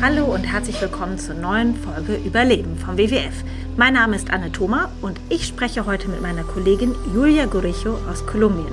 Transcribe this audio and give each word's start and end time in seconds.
Hallo 0.00 0.24
und 0.24 0.44
herzlich 0.44 0.80
willkommen 0.80 1.18
zur 1.18 1.34
neuen 1.34 1.76
Folge 1.76 2.16
Überleben 2.16 2.78
vom 2.78 2.96
WWF. 2.96 3.44
Mein 3.76 3.92
Name 3.92 4.16
ist 4.16 4.30
Anne 4.30 4.50
Thoma 4.50 4.90
und 5.02 5.20
ich 5.28 5.46
spreche 5.46 5.84
heute 5.84 6.08
mit 6.08 6.22
meiner 6.22 6.44
Kollegin 6.44 6.94
Julia 7.14 7.44
Goricho 7.44 7.98
aus 8.10 8.24
Kolumbien. 8.26 8.72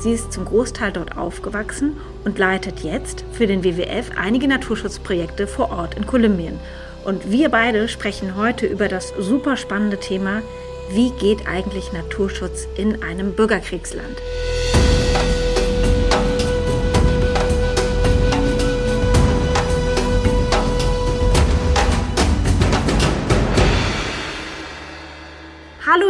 Sie 0.00 0.10
ist 0.12 0.32
zum 0.32 0.46
Großteil 0.46 0.90
dort 0.90 1.16
aufgewachsen 1.16 1.96
und 2.24 2.38
leitet 2.38 2.80
jetzt 2.80 3.24
für 3.32 3.46
den 3.46 3.62
WWF 3.62 4.10
einige 4.16 4.48
Naturschutzprojekte 4.48 5.46
vor 5.46 5.70
Ort 5.70 5.94
in 5.94 6.06
Kolumbien. 6.06 6.58
Und 7.04 7.30
wir 7.30 7.50
beide 7.50 7.86
sprechen 7.86 8.34
heute 8.34 8.66
über 8.66 8.88
das 8.88 9.14
super 9.16 9.56
spannende 9.56 10.00
Thema, 10.00 10.42
wie 10.90 11.10
geht 11.10 11.46
eigentlich 11.46 11.92
Naturschutz 11.92 12.66
in 12.76 13.00
einem 13.04 13.34
Bürgerkriegsland? 13.34 14.16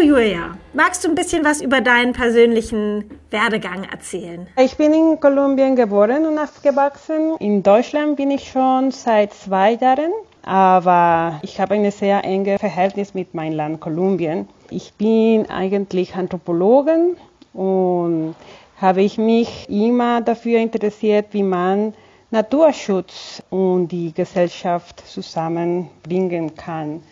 Julia, 0.06 0.56
magst 0.72 1.02
du 1.02 1.08
ein 1.08 1.16
bisschen 1.16 1.44
was 1.44 1.60
über 1.60 1.80
deinen 1.80 2.12
persönlichen 2.12 3.10
Werdegang 3.30 3.82
erzählen? 3.90 4.46
Ich 4.56 4.76
bin 4.76 4.94
in 4.94 5.18
Kolumbien 5.18 5.74
geboren 5.74 6.24
und 6.26 6.38
aufgewachsen. 6.38 7.34
In 7.40 7.64
Deutschland 7.64 8.14
bin 8.14 8.30
ich 8.30 8.48
schon 8.48 8.92
seit 8.92 9.34
zwei 9.34 9.72
Jahren, 9.72 10.12
aber 10.44 11.40
ich 11.42 11.60
habe 11.60 11.74
ein 11.74 11.90
sehr 11.90 12.24
enges 12.24 12.60
Verhältnis 12.60 13.14
mit 13.14 13.34
meinem 13.34 13.56
Land 13.56 13.80
Kolumbien. 13.80 14.46
Ich 14.70 14.92
bin 14.94 15.50
eigentlich 15.50 16.14
Anthropologin 16.14 17.16
und 17.52 18.36
habe 18.80 19.02
ich 19.02 19.18
mich 19.18 19.68
immer 19.68 20.20
dafür 20.20 20.60
interessiert, 20.60 21.26
wie 21.32 21.42
man 21.42 21.94
Naturschutz 22.30 23.42
und 23.50 23.88
die 23.88 24.14
Gesellschaft 24.14 25.02
zusammenbringen 25.04 26.54
kann. 26.54 27.02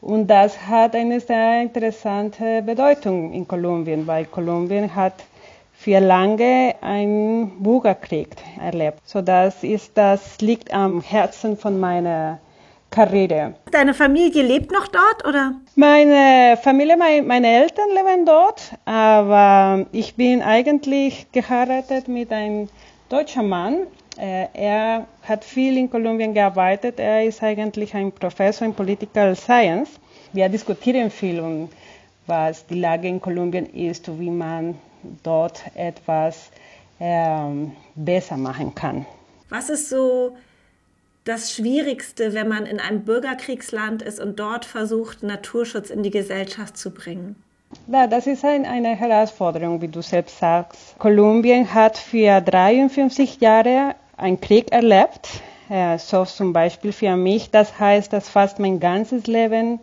Und 0.00 0.28
das 0.28 0.66
hat 0.66 0.94
eine 0.94 1.20
sehr 1.20 1.62
interessante 1.62 2.62
Bedeutung 2.62 3.32
in 3.32 3.46
Kolumbien, 3.46 4.06
weil 4.06 4.24
Kolumbien 4.24 4.94
hat 4.94 5.14
für 5.72 5.98
lange 5.98 6.74
einen 6.80 7.62
Bürgerkrieg 7.62 8.36
erlebt. 8.60 8.98
So 9.04 9.22
das 9.22 9.62
ist, 9.62 9.96
das 9.96 10.40
liegt 10.40 10.72
am 10.72 11.00
Herzen 11.00 11.56
von 11.56 11.80
meiner 11.80 12.38
Karriere. 12.90 13.54
Deine 13.70 13.94
Familie 13.94 14.42
lebt 14.42 14.72
noch 14.72 14.88
dort 14.88 15.26
oder? 15.26 15.52
Meine 15.76 16.58
Familie, 16.60 16.96
meine, 16.96 17.22
meine 17.22 17.46
Eltern 17.46 17.88
leben 17.94 18.26
dort, 18.26 18.72
aber 18.84 19.86
ich 19.92 20.16
bin 20.16 20.42
eigentlich 20.42 21.30
geheiratet 21.32 22.08
mit 22.08 22.32
einem 22.32 22.68
deutschen 23.08 23.48
Mann 23.48 23.86
er 24.20 25.06
hat 25.22 25.44
viel 25.44 25.78
in 25.78 25.90
Kolumbien 25.90 26.34
gearbeitet. 26.34 27.00
Er 27.00 27.24
ist 27.24 27.42
eigentlich 27.42 27.94
ein 27.94 28.12
Professor 28.12 28.66
in 28.66 28.74
Political 28.74 29.34
Science. 29.34 29.98
Wir 30.32 30.48
diskutieren 30.48 31.10
viel, 31.10 31.40
um, 31.40 31.68
was 32.26 32.66
die 32.66 32.78
Lage 32.80 33.08
in 33.08 33.20
Kolumbien 33.20 33.66
ist 33.66 34.08
und 34.08 34.20
wie 34.20 34.30
man 34.30 34.76
dort 35.22 35.62
etwas 35.74 36.50
ähm, 37.00 37.72
besser 37.94 38.36
machen 38.36 38.74
kann. 38.74 39.06
Was 39.48 39.70
ist 39.70 39.88
so 39.88 40.36
das 41.24 41.52
Schwierigste, 41.52 42.34
wenn 42.34 42.48
man 42.48 42.66
in 42.66 42.78
einem 42.78 43.04
Bürgerkriegsland 43.04 44.02
ist 44.02 44.20
und 44.20 44.38
dort 44.38 44.64
versucht, 44.64 45.22
Naturschutz 45.22 45.90
in 45.90 46.02
die 46.02 46.10
Gesellschaft 46.10 46.76
zu 46.76 46.90
bringen? 46.90 47.36
Ja, 47.86 48.06
das 48.06 48.26
ist 48.26 48.44
ein, 48.44 48.66
eine 48.66 48.96
Herausforderung, 48.96 49.80
wie 49.80 49.88
du 49.88 50.02
selbst 50.02 50.38
sagst. 50.38 50.98
Kolumbien 50.98 51.72
hat 51.72 51.96
für 51.96 52.40
53 52.40 53.40
Jahre 53.40 53.94
einen 54.20 54.40
Krieg 54.40 54.70
erlebt, 54.72 55.28
äh, 55.68 55.98
so 55.98 56.24
zum 56.24 56.52
Beispiel 56.52 56.92
für 56.92 57.16
mich. 57.16 57.50
Das 57.50 57.78
heißt, 57.78 58.12
dass 58.12 58.28
fast 58.28 58.58
mein 58.58 58.80
ganzes 58.80 59.26
Leben, 59.26 59.80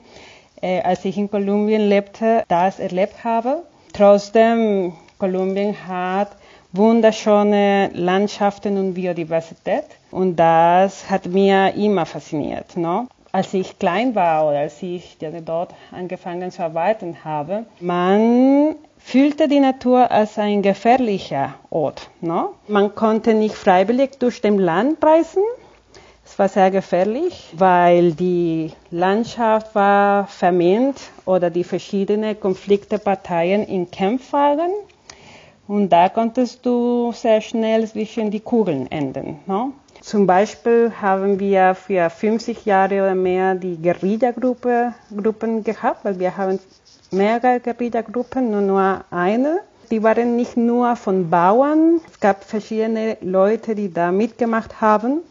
äh, 0.62 0.82
als 0.82 1.06
ich 1.06 1.18
in 1.18 1.30
Kolumbien 1.30 1.90
lebte, 1.90 2.44
das 2.48 2.80
erlebt 2.80 3.24
habe. 3.24 3.64
Trotzdem, 3.94 4.94
Kolumbien 5.18 5.76
hat 5.88 6.30
wunderschöne 6.72 7.90
Landschaften 7.94 8.78
und 8.78 8.94
Biodiversität 8.94 9.86
und 10.12 10.36
das 10.36 11.10
hat 11.10 11.26
mir 11.26 11.74
immer 11.74 12.06
fasziniert. 12.06 12.78
No? 12.78 13.08
Als 13.32 13.54
ich 13.54 13.80
klein 13.80 14.14
war 14.16 14.48
oder 14.48 14.60
als 14.60 14.82
ich 14.84 15.18
dort 15.46 15.74
angefangen 15.92 16.52
zu 16.52 16.64
arbeiten 16.64 17.24
habe, 17.24 17.66
man 17.80 18.76
fühlte 19.08 19.48
die 19.48 19.62
Natur 19.62 20.12
als 20.12 20.38
ein 20.38 20.62
gefährlicher 20.62 21.54
Ort. 21.70 22.10
No? 22.20 22.56
Man 22.68 22.94
konnte 22.94 23.34
nicht 23.34 23.56
freiwillig 23.56 24.20
durch 24.20 24.42
den 24.42 24.60
Land 24.60 25.02
reisen. 25.02 25.44
Es 26.26 26.38
war 26.38 26.50
sehr 26.50 26.72
gefährlich, 26.72 27.54
weil 27.54 28.12
die 28.12 28.74
Landschaft 28.92 29.74
war 29.76 30.28
vermint 30.28 30.98
oder 31.24 31.50
die 31.50 31.64
verschiedenen 31.64 32.38
Konflikteparteien 32.38 33.66
in 33.66 33.90
Kämpfen 33.90 34.34
waren. 34.34 34.72
Und 35.70 35.88
da 35.88 36.10
konntest 36.10 36.66
du 36.66 37.14
sehr 37.14 37.40
schnell 37.40 37.88
zwischen 37.88 38.30
die 38.30 38.42
Kugeln 38.42 38.92
enden. 38.92 39.40
No? 39.46 39.72
Zum 40.02 40.28
Beispiel 40.28 40.92
haben 41.02 41.40
wir 41.40 41.76
für 41.76 42.10
50 42.10 42.66
Jahre 42.66 42.96
oder 42.96 43.16
mehr 43.16 43.56
die 43.56 43.82
Guerilla-Gruppen 43.82 45.64
gehabt, 45.64 46.04
weil 46.04 46.20
wir 46.20 46.36
haben 46.36 46.60
mehrere 47.12 47.60
Guerilla-Gruppen, 47.60 48.52
nur, 48.52 48.62
nur 48.62 49.06
eine. 49.12 49.60
Die 49.90 50.04
waren 50.04 50.36
nicht 50.36 50.58
nur 50.58 50.96
von 50.96 51.30
Bauern, 51.30 52.02
es 52.12 52.20
gab 52.20 52.44
verschiedene 52.44 53.18
Leute, 53.22 53.74
die 53.74 53.92
da 53.94 54.12
mitgemacht 54.12 54.82
haben. 54.82 55.22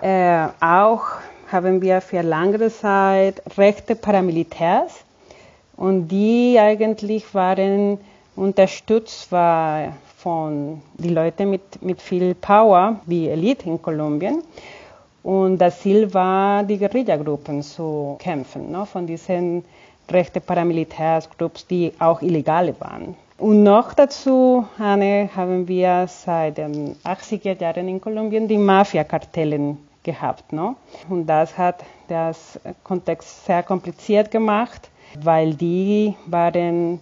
Äh, 0.00 0.46
auch 0.60 1.02
haben 1.50 1.82
wir 1.82 2.00
für 2.00 2.22
längere 2.22 2.70
Zeit 2.70 3.42
rechte 3.58 3.96
Paramilitärs 3.96 4.92
und 5.76 6.08
die 6.08 6.58
eigentlich 6.60 7.34
waren 7.34 7.98
unterstützt 8.36 9.30
war 9.30 9.92
von 10.16 10.80
den 10.94 11.14
Leuten 11.14 11.50
mit, 11.50 11.82
mit 11.82 12.00
viel 12.00 12.34
Power, 12.34 13.00
wie 13.06 13.28
Elite 13.28 13.68
in 13.68 13.82
Kolumbien. 13.82 14.42
Und 15.22 15.58
das 15.58 15.80
Ziel 15.80 16.12
war, 16.14 16.62
die 16.62 16.78
Guerilla-Gruppen 16.78 17.62
zu 17.62 18.16
kämpfen, 18.18 18.70
ne, 18.70 18.86
von 18.86 19.06
diesen 19.06 19.64
rechte 20.10 20.40
Paramilitärsgruppen, 20.40 21.62
die 21.70 21.92
auch 21.98 22.22
illegal 22.22 22.74
waren. 22.80 23.16
Und 23.38 23.62
noch 23.62 23.94
dazu 23.94 24.66
Anne, 24.78 25.28
haben 25.34 25.66
wir 25.66 26.06
seit 26.08 26.58
den 26.58 26.94
80er 27.04 27.60
Jahren 27.60 27.88
in 27.88 28.00
Kolumbien 28.00 28.46
die 28.46 28.58
Mafia-Kartellen 28.58 29.78
gehabt. 30.02 30.52
Ne? 30.52 30.76
Und 31.08 31.26
das 31.26 31.56
hat 31.56 31.84
das 32.08 32.60
Kontext 32.84 33.46
sehr 33.46 33.62
kompliziert 33.62 34.30
gemacht, 34.30 34.90
weil 35.20 35.54
die 35.54 36.14
waren 36.26 37.00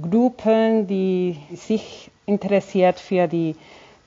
Gruppen, 0.00 0.86
die 0.86 1.38
sich 1.54 2.10
interessiert 2.26 2.98
für 2.98 3.26
die 3.26 3.56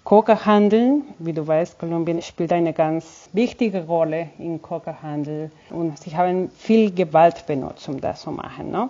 Coca-Handel. 0.03 1.01
Wie 1.19 1.31
du 1.31 1.47
weißt, 1.47 1.79
Kolumbien 1.79 2.21
spielt 2.21 2.51
eine 2.51 2.73
ganz 2.73 3.29
wichtige 3.31 3.85
Rolle 3.85 4.27
im 4.37 4.61
Coca-Handel 4.61 5.49
und 5.69 5.97
sie 5.97 6.17
haben 6.17 6.49
viel 6.49 6.93
Gewalt 6.93 7.45
benutzt, 7.45 7.87
um 7.87 8.01
das 8.01 8.19
zu 8.21 8.31
machen. 8.31 8.69
Ne? 8.69 8.89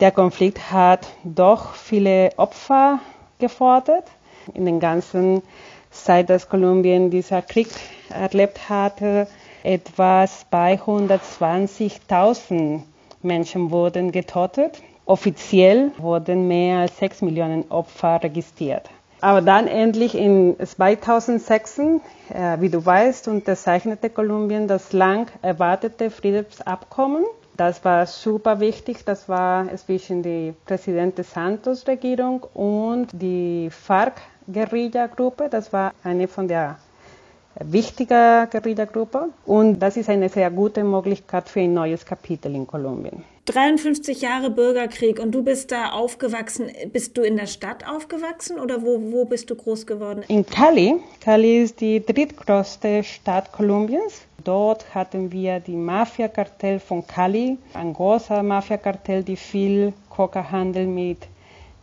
Der 0.00 0.10
Konflikt 0.10 0.70
hat 0.70 1.08
doch 1.24 1.72
viele 1.74 2.32
Opfer 2.36 3.00
gefordert. 3.38 4.04
In 4.52 4.66
den 4.66 4.80
ganzen 4.80 5.40
Zeit, 5.90 6.28
dass 6.28 6.46
Kolumbien 6.48 7.10
dieser 7.10 7.40
Krieg 7.40 7.68
erlebt 8.10 8.68
hatte, 8.68 9.26
etwa 9.62 10.24
220.000 10.24 12.80
Menschen 13.22 13.70
wurden 13.70 14.12
getötet. 14.12 14.82
Offiziell 15.06 15.92
wurden 15.96 16.46
mehr 16.48 16.80
als 16.80 16.98
6 16.98 17.22
Millionen 17.22 17.70
Opfer 17.70 18.22
registriert. 18.22 18.90
Aber 19.24 19.40
dann 19.40 19.68
endlich 19.68 20.14
in 20.14 20.54
2006, 20.62 21.78
äh, 21.78 22.60
wie 22.60 22.68
du 22.68 22.84
weißt, 22.84 23.26
unterzeichnete 23.28 24.10
Kolumbien 24.10 24.68
das 24.68 24.92
lang 24.92 25.28
erwartete 25.40 26.10
Friedensabkommen. 26.10 27.24
Das 27.56 27.82
war 27.86 28.04
super 28.04 28.60
wichtig. 28.60 29.02
Das 29.06 29.26
war 29.26 29.74
zwischen 29.78 30.22
der 30.22 30.52
Präsident 30.66 31.24
Santos 31.24 31.88
Regierung 31.88 32.42
und 32.52 33.06
die 33.14 33.70
FARC-Guerilla-Gruppe. 33.70 35.48
Das 35.48 35.72
war 35.72 35.94
eine 36.02 36.28
von 36.28 36.46
der 36.46 36.76
wichtigen 37.60 38.50
Guerilla-Gruppe. 38.50 39.30
Und 39.46 39.78
das 39.78 39.96
ist 39.96 40.10
eine 40.10 40.28
sehr 40.28 40.50
gute 40.50 40.84
Möglichkeit 40.84 41.48
für 41.48 41.60
ein 41.60 41.72
neues 41.72 42.04
Kapitel 42.04 42.54
in 42.54 42.66
Kolumbien. 42.66 43.24
53 43.46 44.22
Jahre 44.22 44.48
Bürgerkrieg 44.48 45.20
und 45.20 45.32
du 45.32 45.42
bist 45.42 45.70
da 45.70 45.90
aufgewachsen. 45.90 46.70
Bist 46.92 47.18
du 47.18 47.22
in 47.22 47.36
der 47.36 47.46
Stadt 47.46 47.86
aufgewachsen 47.86 48.58
oder 48.58 48.82
wo, 48.82 49.12
wo 49.12 49.26
bist 49.26 49.50
du 49.50 49.54
groß 49.54 49.86
geworden? 49.86 50.24
In 50.28 50.46
Cali. 50.46 50.94
Cali 51.20 51.62
ist 51.62 51.80
die 51.80 52.04
drittgrößte 52.04 53.04
Stadt 53.04 53.52
Kolumbiens. 53.52 54.22
Dort 54.44 54.94
hatten 54.94 55.30
wir 55.30 55.60
die 55.60 55.76
Mafia-Kartell 55.76 56.80
von 56.80 57.06
Cali, 57.06 57.58
ein 57.74 57.92
großer 57.92 58.42
Mafia-Kartell, 58.42 59.22
die 59.22 59.36
viel 59.36 59.92
Coca-Handel 60.08 60.86
mit 60.86 61.18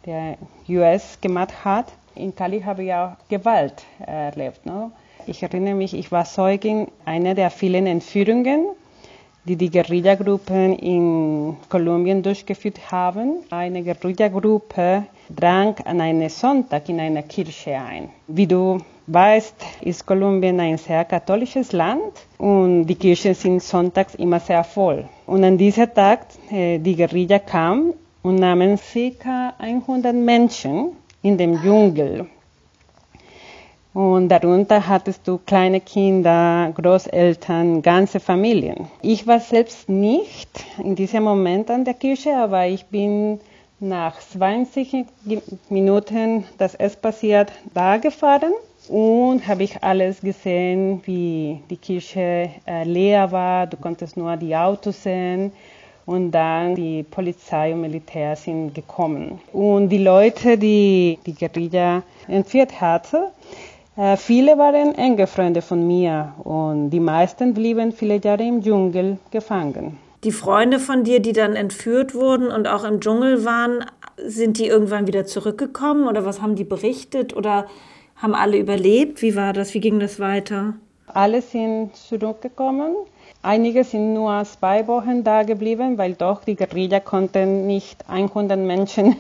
der 0.08 0.38
US 0.68 1.20
gemacht 1.22 1.64
hat. 1.64 1.94
In 2.16 2.36
Cali 2.36 2.62
habe 2.62 2.84
ich 2.84 2.94
auch 2.94 3.12
Gewalt 3.30 3.84
erlebt. 4.00 4.66
Ne? 4.66 4.92
Ich 5.28 5.44
erinnere 5.44 5.76
mich, 5.76 5.94
ich 5.94 6.12
war 6.12 6.26
Zeugin 6.26 6.88
einer 7.06 7.36
der 7.36 7.52
vielen 7.52 7.86
Entführungen, 7.86 8.66
die 9.44 9.56
die 9.56 9.70
Guerillagruppen 9.70 10.78
in 10.78 11.58
Kolumbien 11.68 12.22
durchgeführt 12.22 12.92
haben. 12.92 13.38
Eine 13.50 13.84
Guerillagruppe 13.84 15.06
drang 15.36 15.76
an 15.86 16.02
einem 16.02 16.30
Sonntag 16.30 16.88
in 16.90 17.00
einer 17.00 17.24
Kirche 17.24 17.76
ein. 17.76 18.10
Wie 18.28 18.46
du 18.46 18.78
weißt, 19.08 19.56
ist 19.82 20.06
Kolumbien 20.06 20.60
ein 20.60 20.78
sehr 20.78 21.06
katholisches 21.06 21.72
Land 21.72 22.14
und 22.38 22.86
die 22.86 22.96
Kirchen 22.96 23.34
sind 23.34 23.64
sonntags 23.64 24.16
immer 24.16 24.40
sehr 24.40 24.64
voll. 24.64 25.06
Und 25.26 25.44
an 25.44 25.58
diesem 25.58 25.94
Tag, 25.94 26.28
äh, 26.52 26.78
die 26.78 26.96
Guerilla 26.96 27.40
kam 27.40 27.94
und 28.22 28.36
nahmen 28.36 28.78
ca. 28.78 29.54
100 29.58 30.14
Menschen 30.14 30.92
in 31.24 31.38
dem 31.38 31.60
Dschungel. 31.62 32.28
Und 33.94 34.30
darunter 34.30 34.88
hattest 34.88 35.28
du 35.28 35.38
kleine 35.38 35.82
Kinder, 35.82 36.72
Großeltern, 36.74 37.82
ganze 37.82 38.22
Familien. 38.22 38.88
Ich 39.02 39.28
war 39.28 39.42
selbst 39.42 39.90
nicht 39.90 40.50
in 40.82 40.96
diesem 40.96 41.24
Moment 41.24 41.70
an 41.70 41.84
der 41.84 41.96
Kirche, 41.96 42.38
aber 42.38 42.68
ich 42.68 42.86
bin 42.86 43.42
nach 43.82 44.18
20 44.20 45.06
Minuten, 45.70 46.46
dass 46.58 46.76
es 46.76 46.96
passiert, 46.96 47.52
da 47.74 47.98
gefahren 47.98 48.54
und 48.88 49.46
habe 49.46 49.64
ich 49.64 49.84
alles 49.84 50.22
gesehen, 50.22 51.02
wie 51.06 51.62
die 51.70 51.78
Kirche 51.78 52.50
äh, 52.66 52.86
leer 52.86 53.32
war. 53.32 53.68
Du 53.68 53.76
konntest 53.76 54.16
nur 54.16 54.38
die 54.38 54.56
Autos 54.56 55.04
sehen. 55.04 55.52
Und 56.04 56.32
dann 56.32 56.74
die 56.76 57.04
Polizei 57.04 57.74
und 57.74 57.82
Militär 57.82 58.36
sind 58.36 58.74
gekommen. 58.74 59.40
Und 59.54 59.90
die 59.90 60.00
Leute, 60.00 60.58
die 60.58 61.20
die 61.26 61.36
Guerilla 61.36 62.02
entführt 62.28 62.82
hatten, 62.82 63.18
äh, 63.18 63.71
viele 64.18 64.58
waren 64.58 64.96
enge 64.96 65.28
Freunde 65.28 65.62
von 65.62 65.86
mir 65.86 66.34
und 66.44 66.90
die 66.92 67.00
meisten 67.00 67.54
blieben 67.54 67.92
viele 67.92 68.22
Jahre 68.22 68.44
im 68.44 68.62
Dschungel 68.62 69.18
gefangen. 69.32 69.98
Die 70.24 70.32
Freunde 70.32 70.80
von 70.80 71.04
dir, 71.04 71.20
die 71.20 71.34
dann 71.34 71.56
entführt 71.56 72.14
wurden 72.14 72.52
und 72.52 72.68
auch 72.68 72.84
im 72.84 73.00
Dschungel 73.00 73.44
waren, 73.44 73.86
sind 74.24 74.60
die 74.60 74.68
irgendwann 74.68 75.08
wieder 75.08 75.26
zurückgekommen 75.26 76.08
oder 76.08 76.26
was 76.26 76.42
haben 76.42 76.56
die 76.56 76.64
berichtet 76.64 77.36
oder 77.36 77.66
haben 78.16 78.36
alle 78.36 78.58
überlebt? 78.58 79.22
Wie 79.24 79.36
war 79.36 79.52
das? 79.52 79.74
Wie 79.74 79.80
ging 79.80 80.00
das 80.00 80.20
weiter? 80.20 80.76
Alle 81.08 81.42
sind 81.42 81.96
zurückgekommen. 81.96 82.96
Einige 83.42 83.84
sind 83.84 84.14
nur 84.14 84.44
zwei 84.46 84.88
Wochen 84.88 85.24
da 85.24 85.42
geblieben, 85.42 85.98
weil 85.98 86.14
doch 86.14 86.44
die 86.44 86.56
Guerilla 86.56 87.00
konnten 87.00 87.66
nicht 87.66 88.08
100 88.08 88.60
Menschen 88.60 89.16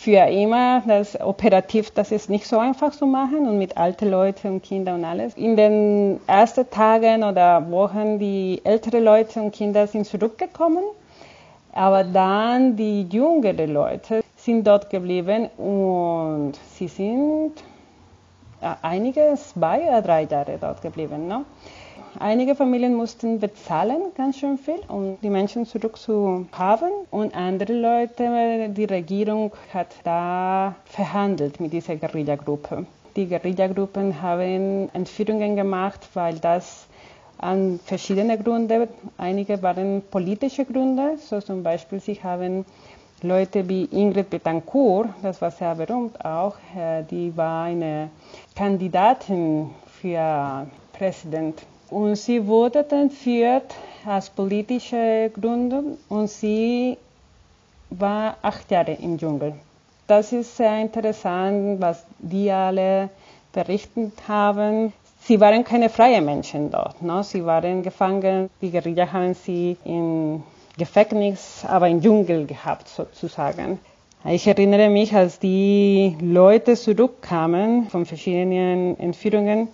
für 0.00 0.26
immer. 0.28 0.82
Das 0.86 1.20
operativ, 1.20 1.90
das 1.90 2.10
ist 2.10 2.30
nicht 2.30 2.46
so 2.46 2.58
einfach 2.58 2.92
zu 2.92 3.06
machen 3.06 3.46
und 3.46 3.58
mit 3.58 3.76
alten 3.76 4.10
Leuten 4.10 4.48
und 4.48 4.62
Kindern 4.62 5.00
und 5.00 5.04
alles. 5.04 5.34
In 5.34 5.56
den 5.56 6.20
ersten 6.26 6.68
Tagen 6.70 7.22
oder 7.22 7.70
Wochen 7.70 8.18
die 8.18 8.60
älteren 8.64 9.04
Leute 9.04 9.40
und 9.40 9.52
Kinder 9.52 9.86
sind 9.86 10.06
zurückgekommen, 10.06 10.84
aber 11.72 12.04
dann 12.04 12.76
die 12.76 13.02
jüngeren 13.02 13.72
Leute 13.72 14.22
sind 14.36 14.66
dort 14.66 14.88
geblieben 14.88 15.48
und 15.58 16.54
sie 16.74 16.88
sind 16.88 17.52
einige 18.82 19.34
zwei 19.36 19.82
oder 19.82 20.02
drei 20.02 20.22
Jahre 20.24 20.56
dort 20.58 20.80
geblieben. 20.80 21.28
Ne? 21.28 21.44
Einige 22.18 22.56
Familien 22.56 22.94
mussten 22.94 23.38
bezahlen 23.38 24.02
ganz 24.16 24.38
schön 24.38 24.58
viel, 24.58 24.80
um 24.88 25.16
die 25.22 25.30
Menschen 25.30 25.64
zurückzuhaben. 25.64 26.90
Und 27.10 27.34
andere 27.36 27.72
Leute, 27.72 28.68
die 28.70 28.84
Regierung 28.84 29.52
hat 29.72 29.88
da 30.02 30.74
verhandelt 30.86 31.60
mit 31.60 31.72
dieser 31.72 31.96
Guerillagruppe. 31.96 32.84
Die 33.16 33.28
Guerillagruppen 33.28 34.20
haben 34.20 34.88
Entführungen 34.92 35.54
gemacht, 35.54 36.08
weil 36.14 36.38
das 36.38 36.86
an 37.38 37.78
verschiedene 37.84 38.36
Gründe, 38.38 38.88
einige 39.16 39.62
waren 39.62 40.02
politische 40.10 40.64
Gründe, 40.64 41.16
so 41.16 41.40
zum 41.40 41.62
Beispiel 41.62 42.00
sie 42.00 42.14
haben 42.22 42.64
Leute 43.22 43.68
wie 43.68 43.84
Ingrid 43.84 44.30
Betancourt, 44.30 45.08
das 45.22 45.40
war 45.40 45.50
sehr 45.50 45.74
berühmt 45.74 46.22
auch, 46.24 46.56
äh, 46.76 47.02
die 47.10 47.36
war 47.36 47.64
eine 47.64 48.10
Kandidatin 48.56 49.70
für 50.00 50.66
Präsident. 50.92 51.62
Und 51.90 52.16
sie 52.16 52.46
wurde 52.46 52.86
entführt 52.90 53.74
aus 54.06 54.30
politischen 54.30 55.32
Gründen 55.32 55.98
und 56.08 56.28
sie 56.30 56.96
war 57.90 58.36
acht 58.42 58.70
Jahre 58.70 58.92
im 58.92 59.18
Dschungel. 59.18 59.54
Das 60.06 60.32
ist 60.32 60.56
sehr 60.56 60.80
interessant, 60.80 61.80
was 61.80 62.04
die 62.18 62.50
alle 62.50 63.10
berichtet 63.52 64.12
haben. 64.28 64.92
Sie 65.22 65.40
waren 65.40 65.64
keine 65.64 65.88
freien 65.88 66.24
Menschen 66.24 66.70
dort. 66.70 67.02
Ne? 67.02 67.22
Sie 67.24 67.44
waren 67.44 67.82
gefangen. 67.82 68.48
Die 68.62 68.70
Guerilla 68.70 69.12
haben 69.12 69.34
sie 69.34 69.76
in 69.84 70.42
Gefängnis, 70.78 71.64
aber 71.68 71.88
im 71.88 72.00
Dschungel 72.00 72.46
gehabt 72.46 72.88
sozusagen. 72.88 73.78
Ich 74.24 74.46
erinnere 74.46 74.90
mich, 74.90 75.14
als 75.14 75.38
die 75.38 76.16
Leute 76.20 76.74
zurückkamen 76.76 77.88
von 77.88 78.04
verschiedenen 78.04 78.98
Entführungen, 78.98 79.68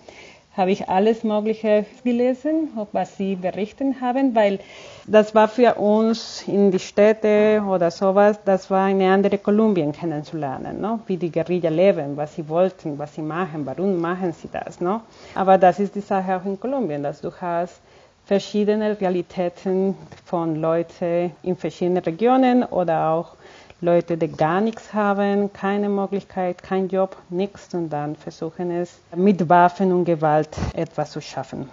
habe 0.57 0.71
ich 0.71 0.89
alles 0.89 1.23
Mögliche 1.23 1.85
gelesen, 2.03 2.69
was 2.91 3.15
sie 3.15 3.35
berichten 3.35 4.01
haben, 4.01 4.35
weil 4.35 4.59
das 5.05 5.35
war 5.35 5.47
für 5.47 5.75
uns 5.75 6.43
in 6.47 6.71
die 6.71 6.79
Städte 6.79 7.63
oder 7.69 7.91
sowas, 7.91 8.39
das 8.43 8.69
war 8.71 8.85
eine 8.85 9.09
andere 9.11 9.37
Kolumbien 9.37 9.91
kennenzulernen, 9.91 10.81
no? 10.81 10.99
wie 11.05 11.17
die 11.17 11.31
Guerilla 11.31 11.69
leben, 11.69 12.17
was 12.17 12.35
sie 12.35 12.49
wollten, 12.49 12.97
was 12.97 13.13
sie 13.13 13.21
machen, 13.21 13.65
warum 13.65 14.01
machen 14.01 14.33
sie 14.33 14.49
das. 14.51 14.81
No? 14.81 15.01
Aber 15.35 15.59
das 15.59 15.79
ist 15.79 15.93
die 15.93 16.01
Sache 16.01 16.35
auch 16.35 16.45
in 16.45 16.59
Kolumbien, 16.59 17.03
dass 17.03 17.21
du 17.21 17.31
hast 17.39 17.79
verschiedene 18.25 18.99
Realitäten 18.99 19.95
von 20.25 20.59
Leuten 20.59 21.31
in 21.43 21.55
verschiedenen 21.55 22.03
Regionen 22.03 22.63
oder 22.63 23.11
auch 23.11 23.36
Leute, 23.81 24.17
die 24.17 24.27
gar 24.27 24.61
nichts 24.61 24.93
haben, 24.93 25.53
keine 25.53 25.89
Möglichkeit, 25.89 26.63
kein 26.63 26.89
Job, 26.89 27.15
nichts 27.29 27.73
und 27.73 27.89
dann 27.89 28.15
versuchen 28.15 28.71
es 28.71 28.99
mit 29.15 29.49
Waffen 29.49 29.91
und 29.91 30.05
Gewalt 30.05 30.49
etwas 30.73 31.11
zu 31.11 31.21
schaffen. 31.21 31.69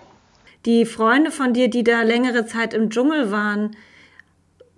Die 0.67 0.85
Freunde 0.85 1.31
von 1.31 1.55
dir, 1.55 1.69
die 1.69 1.85
da 1.85 2.03
längere 2.03 2.47
Zeit 2.47 2.75
im 2.75 2.91
Dschungel 2.91 3.31
waren, 3.31 3.77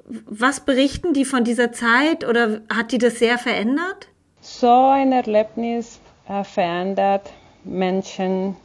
was 0.05 0.61
berichten 0.61 1.14
die 1.14 1.25
von 1.25 1.43
dieser 1.43 1.73
Zeit 1.73 2.25
oder 2.26 2.61
hat 2.73 2.93
die 2.93 2.99
das 2.99 3.19
sehr 3.19 3.38
verändert? 3.38 4.08
So 4.40 4.90
ein 4.90 5.11
Erlebnis 5.12 5.99
verändert 6.44 7.32
Menschen 7.64 8.56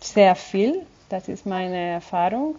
sehr 0.00 0.34
viel 0.34 0.84
das 1.14 1.28
ist 1.28 1.46
meine 1.46 1.76
Erfahrung. 1.76 2.56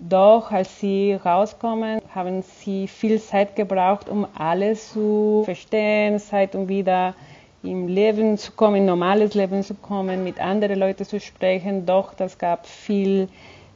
Doch 0.00 0.52
als 0.52 0.78
sie 0.80 1.14
rauskommen, 1.14 2.00
haben 2.14 2.42
sie 2.42 2.86
viel 2.86 3.20
Zeit 3.20 3.56
gebraucht, 3.56 4.08
um 4.08 4.26
alles 4.36 4.92
zu 4.92 5.42
verstehen, 5.44 6.18
Zeit, 6.20 6.54
um 6.54 6.68
wieder 6.68 7.14
im 7.62 7.88
Leben 7.88 8.38
zu 8.38 8.52
kommen, 8.52 8.76
in 8.76 8.86
normales 8.86 9.34
Leben 9.34 9.62
zu 9.62 9.74
kommen, 9.74 10.22
mit 10.22 10.40
anderen 10.40 10.78
Leuten 10.78 11.04
zu 11.04 11.18
sprechen. 11.18 11.84
Doch 11.84 12.14
das 12.14 12.38
gab 12.38 12.66
viel 12.66 13.28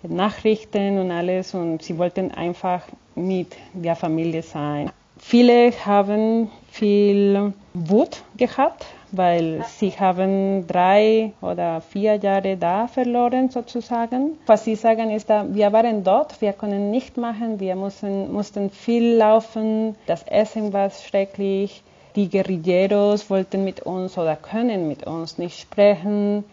Nachrichten 0.03 0.99
und 0.99 1.11
alles 1.11 1.55
und 1.55 1.83
sie 1.83 1.99
wollten 1.99 2.31
einfach 2.31 2.83
mit 3.15 3.57
der 3.73 3.97
Familie 3.97 4.43
sein. 4.43 4.91
Viele 5.19 5.73
haben 5.85 6.51
viel 6.71 7.53
Wut 7.75 8.23
gehabt, 8.37 8.87
weil 9.13 9.65
sie 9.77 9.91
haben 9.91 10.67
drei 10.67 11.33
oder 11.41 11.81
vier 11.81 12.17
Jahre 12.17 12.57
da 12.57 12.89
verloren 12.89 13.51
sozusagen. 13.51 14.39
Was 14.47 14.65
sie 14.65 14.75
sagen 14.75 15.11
ist, 15.11 15.29
wir 15.29 15.73
waren 15.73 16.03
dort, 16.03 16.41
wir 16.41 16.53
können 16.53 16.91
nicht 16.91 17.17
machen, 17.17 17.61
wir 17.61 17.77
mussten, 17.77 18.33
mussten 18.33 18.71
viel 18.71 19.17
laufen, 19.17 19.97
das 20.07 20.23
Essen 20.25 20.73
war 20.73 20.91
schrecklich, 20.91 21.83
die 22.17 22.29
Guerilleros 22.29 23.31
wollten 23.31 23.65
mit 23.65 23.81
uns 23.81 24.19
oder 24.19 24.37
können 24.37 24.89
mit 24.89 25.07
uns 25.07 25.39
nicht 25.39 25.61
sprechen. 25.61 26.45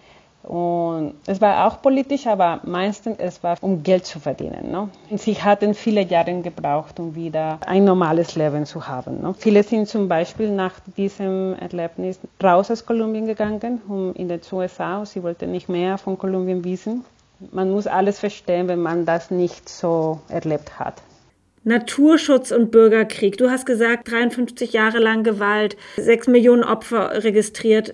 Und 0.50 1.14
es 1.28 1.40
war 1.42 1.68
auch 1.68 1.80
politisch, 1.80 2.26
aber 2.26 2.60
meistens 2.64 3.18
es 3.20 3.44
war 3.44 3.56
um 3.62 3.84
Geld 3.84 4.08
zu 4.08 4.20
verdienen. 4.20 4.72
Ne? 4.72 4.90
Und 5.12 5.22
sie 5.22 5.36
hatten 5.36 5.76
viele 5.76 6.02
Jahre 6.02 6.42
gebraucht, 6.42 7.00
um 7.00 7.14
wieder 7.14 7.60
ein 7.68 7.84
normales 7.84 8.34
Leben 8.34 8.66
zu 8.66 8.88
haben. 8.88 9.22
Ne? 9.22 9.36
Viele 9.38 9.62
sind 9.62 9.88
zum 9.88 10.08
Beispiel 10.08 10.50
nach 10.50 10.74
diesem 10.98 11.54
Erlebnis 11.60 12.18
raus 12.44 12.72
aus 12.72 12.84
Kolumbien 12.84 13.28
gegangen, 13.28 13.80
um 13.88 14.16
in 14.16 14.28
den 14.28 14.42
USA. 14.52 15.06
Sie 15.06 15.22
wollten 15.22 15.52
nicht 15.52 15.70
mehr 15.70 16.00
von 16.00 16.18
Kolumbien 16.18 16.64
wissen. 16.64 17.06
Man 17.52 17.70
muss 17.70 17.86
alles 17.86 18.18
verstehen, 18.18 18.68
wenn 18.68 18.82
man 18.82 19.06
das 19.06 19.30
nicht 19.30 19.70
so 19.70 20.20
erlebt 20.30 20.80
hat. 20.80 20.96
Naturschutz 21.64 22.50
und 22.50 22.72
Bürgerkrieg. 22.72 23.38
Du 23.38 23.52
hast 23.52 23.68
gesagt, 23.68 24.10
53 24.10 24.74
Jahre 24.74 24.98
lang 24.98 25.24
Gewalt, 25.24 25.78
6 25.98 26.28
Millionen 26.28 26.64
Opfer 26.64 27.24
registriert. 27.24 27.94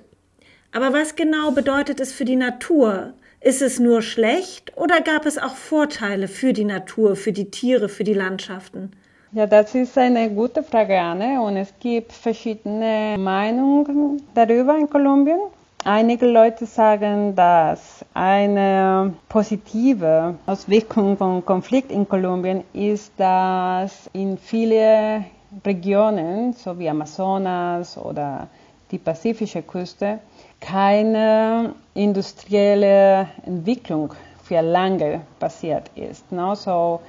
Aber 0.75 0.91
was 0.91 1.15
genau 1.15 1.51
bedeutet 1.51 2.01
es 2.01 2.11
für 2.11 2.25
die 2.25 2.35
Natur? 2.35 3.13
Ist 3.39 3.61
es 3.61 3.79
nur 3.79 4.01
schlecht 4.01 4.73
oder 4.75 4.99
gab 4.99 5.25
es 5.25 5.37
auch 5.37 5.55
Vorteile 5.55 6.27
für 6.27 6.51
die 6.51 6.65
Natur, 6.65 7.15
für 7.15 7.31
die 7.31 7.49
Tiere, 7.49 7.87
für 7.87 8.03
die 8.03 8.13
Landschaften? 8.13 8.91
Ja, 9.31 9.47
das 9.47 9.73
ist 9.73 9.97
eine 9.97 10.29
gute 10.29 10.63
Frage, 10.63 10.99
Anne. 10.99 11.41
Und 11.41 11.55
es 11.55 11.73
gibt 11.79 12.11
verschiedene 12.11 13.15
Meinungen 13.17 14.21
darüber 14.33 14.77
in 14.77 14.89
Kolumbien. 14.89 15.39
Einige 15.85 16.25
Leute 16.25 16.65
sagen, 16.65 17.33
dass 17.37 18.03
eine 18.13 19.13
positive 19.29 20.35
Auswirkung 20.45 21.15
von 21.15 21.45
Konflikt 21.45 21.89
in 21.89 22.05
Kolumbien 22.09 22.65
ist, 22.73 23.13
dass 23.15 24.09
in 24.11 24.37
viele 24.37 25.23
Regionen, 25.65 26.51
so 26.51 26.77
wie 26.77 26.89
Amazonas 26.89 27.97
oder 27.97 28.49
die 28.91 28.97
pazifische 28.97 29.61
Küste, 29.61 30.19
keine 30.65 31.75
industrielle 31.93 33.27
Entwicklung 33.45 34.13
für 34.43 34.61
lange 34.61 35.21
passiert 35.39 35.91
ist. 35.95 36.31
No? 36.31 36.55
So 36.55 37.01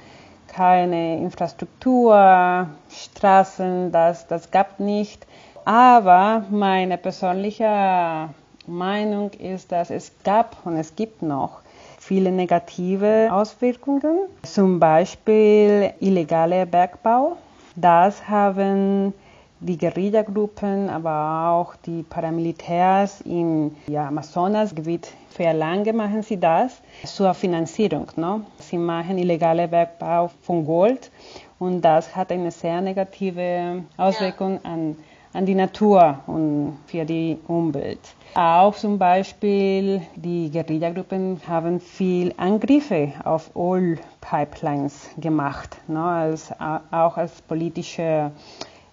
keine 0.47 1.17
Infrastruktur, 1.17 2.67
Straßen, 2.89 3.91
das, 3.91 4.27
das 4.27 4.51
gab 4.51 4.79
nicht. 4.79 5.25
Aber 5.65 6.45
meine 6.49 6.97
persönliche 6.97 8.29
Meinung 8.67 9.31
ist, 9.31 9.71
dass 9.71 9.89
es 9.89 10.11
gab 10.23 10.55
und 10.65 10.77
es 10.77 10.95
gibt 10.95 11.21
noch 11.21 11.61
viele 11.99 12.31
negative 12.31 13.29
Auswirkungen, 13.31 14.27
zum 14.43 14.79
Beispiel 14.79 15.91
illegale 15.99 16.65
Bergbau. 16.65 17.37
Das 17.75 18.27
haben 18.29 19.13
die 19.59 19.77
Guerillagruppen, 19.77 20.89
aber 20.89 21.49
auch 21.51 21.75
die 21.77 22.03
Paramilitärs 22.03 23.21
im 23.21 23.75
ja, 23.87 24.07
Amazonasgebiet 24.07 25.11
für 25.29 25.51
lange 25.51 25.93
machen 25.93 26.23
sie 26.23 26.39
das 26.39 26.81
zur 27.05 27.33
Finanzierung. 27.33 28.07
Ne? 28.15 28.41
Sie 28.59 28.77
machen 28.77 29.17
illegale 29.17 29.67
Bergbau 29.67 30.29
von 30.41 30.65
Gold 30.65 31.11
und 31.59 31.81
das 31.81 32.15
hat 32.15 32.31
eine 32.31 32.51
sehr 32.51 32.81
negative 32.81 33.83
Auswirkung 33.97 34.59
ja. 34.63 34.71
an, 34.71 34.95
an 35.33 35.45
die 35.45 35.55
Natur 35.55 36.19
und 36.27 36.77
für 36.87 37.05
die 37.05 37.37
Umwelt. 37.47 37.99
Auch 38.35 38.75
zum 38.75 38.99
Beispiel 38.99 40.01
die 40.15 40.51
Guerillagruppen 40.51 41.41
haben 41.47 41.79
viel 41.79 42.33
Angriffe 42.37 43.13
auf 43.23 43.55
Oil-Pipelines 43.55 45.09
gemacht, 45.17 45.77
ne, 45.87 46.03
als, 46.03 46.51
auch 46.59 47.17
als 47.17 47.41
politische 47.41 48.31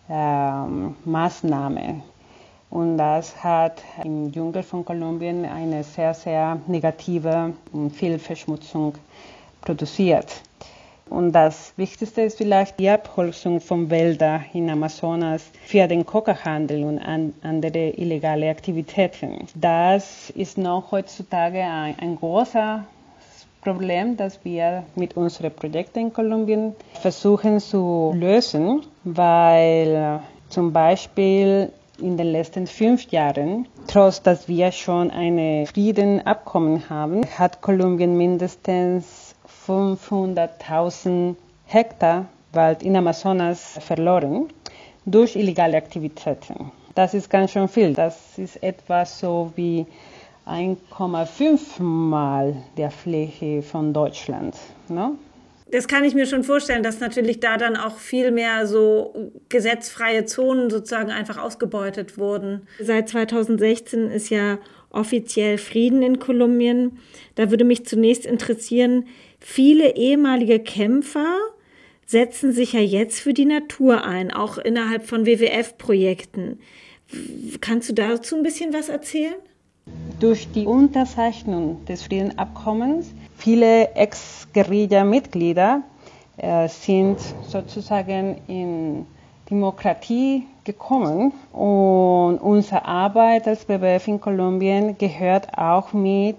ähm, 0.08 0.96
Maßnahme. 1.04 2.02
Und 2.70 2.98
das 2.98 3.42
hat 3.42 3.82
im 4.02 4.32
Dschungel 4.32 4.62
von 4.62 4.84
Kolumbien 4.84 5.44
eine 5.44 5.84
sehr, 5.84 6.12
sehr 6.12 6.58
negative 6.66 7.52
Vielverschmutzung 7.92 8.94
produziert. 9.60 10.42
Und 11.10 11.32
das 11.32 11.74
Wichtigste 11.76 12.22
ist 12.22 12.38
vielleicht 12.38 12.78
die 12.80 12.88
Abholzung 12.88 13.60
von 13.60 13.90
Wäldern 13.90 14.44
in 14.54 14.70
Amazonas 14.70 15.42
für 15.66 15.86
den 15.86 16.04
Coca-Handel 16.04 16.82
und 16.82 16.98
an, 16.98 17.34
andere 17.42 17.90
illegale 17.90 18.48
Aktivitäten. 18.48 19.46
Das 19.54 20.30
ist 20.30 20.56
noch 20.56 20.90
heutzutage 20.90 21.62
ein, 21.62 21.94
ein 22.00 22.16
großer 22.16 22.84
Problem, 23.64 24.16
das 24.16 24.44
wir 24.44 24.84
mit 24.94 25.16
unseren 25.16 25.50
Projekten 25.50 25.98
in 25.98 26.12
Kolumbien 26.12 26.74
versuchen 27.00 27.58
zu 27.60 28.12
lösen, 28.14 28.82
weil 29.04 30.20
zum 30.50 30.72
Beispiel 30.72 31.72
in 31.98 32.16
den 32.16 32.26
letzten 32.28 32.66
fünf 32.66 33.10
Jahren, 33.10 33.66
trotz 33.86 34.20
dass 34.22 34.48
wir 34.48 34.70
schon 34.70 35.10
ein 35.10 35.66
Friedenabkommen 35.66 36.88
haben, 36.90 37.22
hat 37.38 37.62
Kolumbien 37.62 38.16
mindestens 38.16 39.34
500.000 39.66 41.34
Hektar 41.66 42.26
Wald 42.52 42.82
in 42.82 42.96
Amazonas 42.96 43.78
verloren 43.80 44.48
durch 45.06 45.36
illegale 45.36 45.76
Aktivitäten. 45.76 46.70
Das 46.94 47.14
ist 47.14 47.28
ganz 47.30 47.50
schön 47.50 47.68
viel. 47.68 47.94
Das 47.94 48.38
ist 48.38 48.62
etwa 48.62 49.04
so 49.04 49.52
wie 49.56 49.86
1,5 50.46 51.82
Mal 51.82 52.56
der 52.76 52.90
Fläche 52.90 53.62
von 53.62 53.92
Deutschland. 53.92 54.56
Ne? 54.88 55.12
Das 55.70 55.88
kann 55.88 56.04
ich 56.04 56.14
mir 56.14 56.26
schon 56.26 56.44
vorstellen, 56.44 56.82
dass 56.82 57.00
natürlich 57.00 57.40
da 57.40 57.56
dann 57.56 57.76
auch 57.76 57.96
viel 57.96 58.30
mehr 58.30 58.66
so 58.66 59.32
gesetzfreie 59.48 60.24
Zonen 60.24 60.70
sozusagen 60.70 61.10
einfach 61.10 61.38
ausgebeutet 61.38 62.18
wurden. 62.18 62.68
Seit 62.80 63.08
2016 63.08 64.10
ist 64.10 64.30
ja 64.30 64.58
offiziell 64.90 65.58
Frieden 65.58 66.02
in 66.02 66.18
Kolumbien. 66.20 66.98
Da 67.34 67.50
würde 67.50 67.64
mich 67.64 67.84
zunächst 67.86 68.26
interessieren, 68.26 69.06
Viele 69.46 69.94
ehemalige 69.96 70.58
Kämpfer 70.58 71.36
setzen 72.06 72.54
sich 72.54 72.72
ja 72.72 72.80
jetzt 72.80 73.20
für 73.20 73.34
die 73.34 73.44
Natur 73.44 74.02
ein, 74.02 74.30
auch 74.30 74.56
innerhalb 74.56 75.06
von 75.06 75.26
WWF-Projekten. 75.26 76.60
Kannst 77.60 77.90
du 77.90 77.92
dazu 77.92 78.36
ein 78.36 78.42
bisschen 78.42 78.72
was 78.72 78.88
erzählen? 78.88 79.34
Durch 80.24 80.50
die 80.50 80.64
Unterzeichnung 80.64 81.84
des 81.84 82.04
Friedensabkommens, 82.04 83.12
viele 83.36 83.94
Ex-Guerilla-Mitglieder 83.94 85.82
äh, 86.38 86.66
sind 86.66 87.18
sozusagen 87.46 88.40
in 88.48 89.04
Demokratie 89.50 90.46
gekommen 90.64 91.34
und 91.52 92.38
unsere 92.38 92.86
Arbeit 92.86 93.46
als 93.46 93.68
WWF 93.68 94.08
in 94.08 94.18
Kolumbien 94.18 94.96
gehört 94.96 95.58
auch 95.58 95.92
mit 95.92 96.38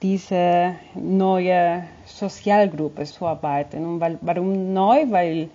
diese 0.00 0.76
neue 0.94 1.84
Sozialgruppe 2.06 3.04
zu 3.04 3.26
arbeiten. 3.26 3.84
Und 3.84 4.00
weil, 4.00 4.18
warum 4.22 4.72
neu? 4.72 5.04
Weil 5.10 5.50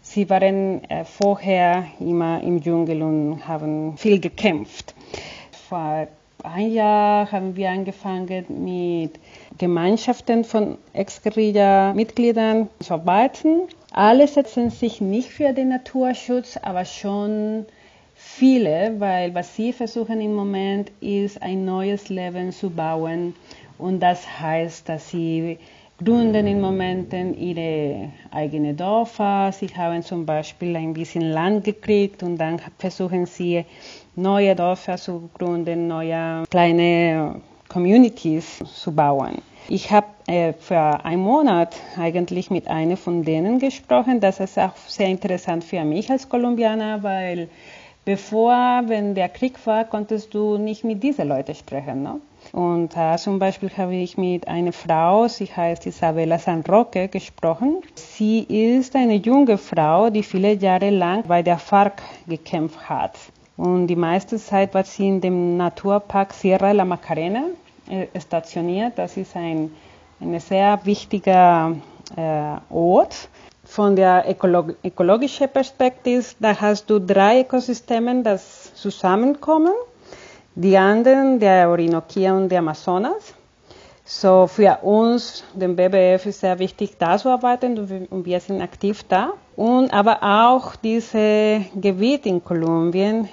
sie 0.00 0.30
waren 0.30 0.84
äh, 0.84 1.04
vorher 1.04 1.86
immer 1.98 2.40
im 2.40 2.62
Dschungel 2.62 3.02
und 3.02 3.48
haben 3.48 3.96
viel 3.96 4.20
gekämpft. 4.20 4.94
Vor 5.68 6.06
ein 6.46 6.72
Jahr 6.72 7.30
haben 7.32 7.56
wir 7.56 7.70
angefangen 7.70 8.44
mit 8.48 9.12
Gemeinschaften 9.58 10.44
von 10.44 10.78
Ex-Guerilla-Mitgliedern 10.92 12.68
zu 12.80 12.94
arbeiten. 12.94 13.62
Alle 13.90 14.28
setzen 14.28 14.70
sich 14.70 15.00
nicht 15.00 15.30
für 15.30 15.52
den 15.52 15.70
Naturschutz, 15.70 16.56
aber 16.62 16.84
schon 16.84 17.66
viele, 18.14 18.94
weil 18.98 19.34
was 19.34 19.56
sie 19.56 19.72
versuchen 19.72 20.20
im 20.20 20.34
Moment 20.34 20.90
ist, 21.00 21.42
ein 21.42 21.64
neues 21.64 22.08
Leben 22.08 22.52
zu 22.52 22.70
bauen 22.70 23.34
und 23.78 24.00
das 24.00 24.40
heißt, 24.40 24.88
dass 24.88 25.10
sie 25.10 25.58
gründen 26.04 26.46
in 26.46 26.60
Momenten 26.60 27.34
ihre 27.38 28.10
eigene 28.30 28.74
Dörfer. 28.74 29.50
Sie 29.52 29.68
haben 29.68 30.02
zum 30.02 30.26
Beispiel 30.26 30.76
ein 30.76 30.92
bisschen 30.92 31.22
Land 31.22 31.64
gekriegt 31.64 32.22
und 32.22 32.36
dann 32.36 32.60
versuchen 32.78 33.26
sie 33.26 33.64
neue 34.14 34.54
Dörfer 34.54 34.96
zu 34.96 35.30
gründen, 35.34 35.88
neue 35.88 36.44
kleine 36.50 37.40
Communities 37.68 38.62
zu 38.64 38.92
bauen. 38.92 39.38
Ich 39.68 39.90
habe 39.90 40.06
äh, 40.28 40.52
für 40.52 41.04
einen 41.04 41.22
Monat 41.22 41.74
eigentlich 41.98 42.50
mit 42.50 42.68
einer 42.68 42.96
von 42.96 43.24
denen 43.24 43.58
gesprochen. 43.58 44.20
Das 44.20 44.38
ist 44.38 44.58
auch 44.58 44.76
sehr 44.86 45.08
interessant 45.08 45.64
für 45.64 45.84
mich 45.84 46.10
als 46.10 46.28
Kolumbianer, 46.28 47.02
weil 47.02 47.48
bevor, 48.04 48.84
wenn 48.86 49.14
der 49.14 49.28
Krieg 49.28 49.54
war, 49.66 49.84
konntest 49.84 50.32
du 50.34 50.56
nicht 50.56 50.84
mit 50.84 51.02
diesen 51.02 51.28
Leuten 51.28 51.54
sprechen. 51.54 52.04
Ne? 52.04 52.20
Und 52.52 52.96
äh, 52.96 53.16
zum 53.16 53.38
Beispiel 53.38 53.70
habe 53.76 53.94
ich 53.94 54.16
mit 54.16 54.48
einer 54.48 54.72
Frau, 54.72 55.28
sie 55.28 55.46
heißt 55.46 55.86
Isabella 55.86 56.38
San 56.38 56.62
Roque, 56.62 57.08
gesprochen. 57.08 57.82
Sie 57.94 58.40
ist 58.40 58.96
eine 58.96 59.14
junge 59.14 59.58
Frau, 59.58 60.10
die 60.10 60.22
viele 60.22 60.52
Jahre 60.54 60.90
lang 60.90 61.24
bei 61.26 61.42
der 61.42 61.58
FARC 61.58 62.02
gekämpft 62.26 62.88
hat. 62.88 63.16
Und 63.56 63.86
die 63.86 63.96
meiste 63.96 64.36
Zeit 64.36 64.74
war 64.74 64.84
sie 64.84 65.08
in 65.08 65.20
dem 65.20 65.56
Naturpark 65.56 66.34
Sierra 66.34 66.72
la 66.72 66.84
Macarena 66.84 67.44
äh, 67.88 68.06
stationiert. 68.20 68.98
Das 68.98 69.16
ist 69.16 69.34
ein, 69.34 69.70
ein 70.20 70.38
sehr 70.40 70.78
wichtiger 70.84 71.74
äh, 72.16 72.72
Ort. 72.72 73.28
Von 73.64 73.96
der 73.96 74.24
ökolog 74.28 74.76
ökologischen 74.84 75.48
Perspektive, 75.48 76.24
da 76.38 76.60
hast 76.60 76.88
du 76.88 77.00
drei 77.00 77.40
Ökosysteme, 77.40 78.22
die 78.22 78.36
zusammenkommen 78.74 79.72
die 80.56 80.76
anderen, 80.76 81.38
der 81.38 81.68
Orinoquia 81.68 82.34
und 82.34 82.48
der 82.48 82.60
Amazonas. 82.60 83.34
So 84.04 84.46
für 84.46 84.78
uns, 84.82 85.44
den 85.54 85.76
BBF, 85.76 86.26
ist 86.26 86.40
sehr 86.40 86.58
wichtig, 86.58 86.96
da 86.98 87.18
zu 87.18 87.28
arbeiten 87.28 88.06
und 88.10 88.24
wir 88.24 88.40
sind 88.40 88.62
aktiv 88.62 89.02
da. 89.08 89.32
Und 89.54 89.92
aber 89.92 90.22
auch 90.22 90.76
dieses 90.76 91.64
Gebiet 91.74 92.24
in 92.26 92.42
Kolumbien 92.42 93.28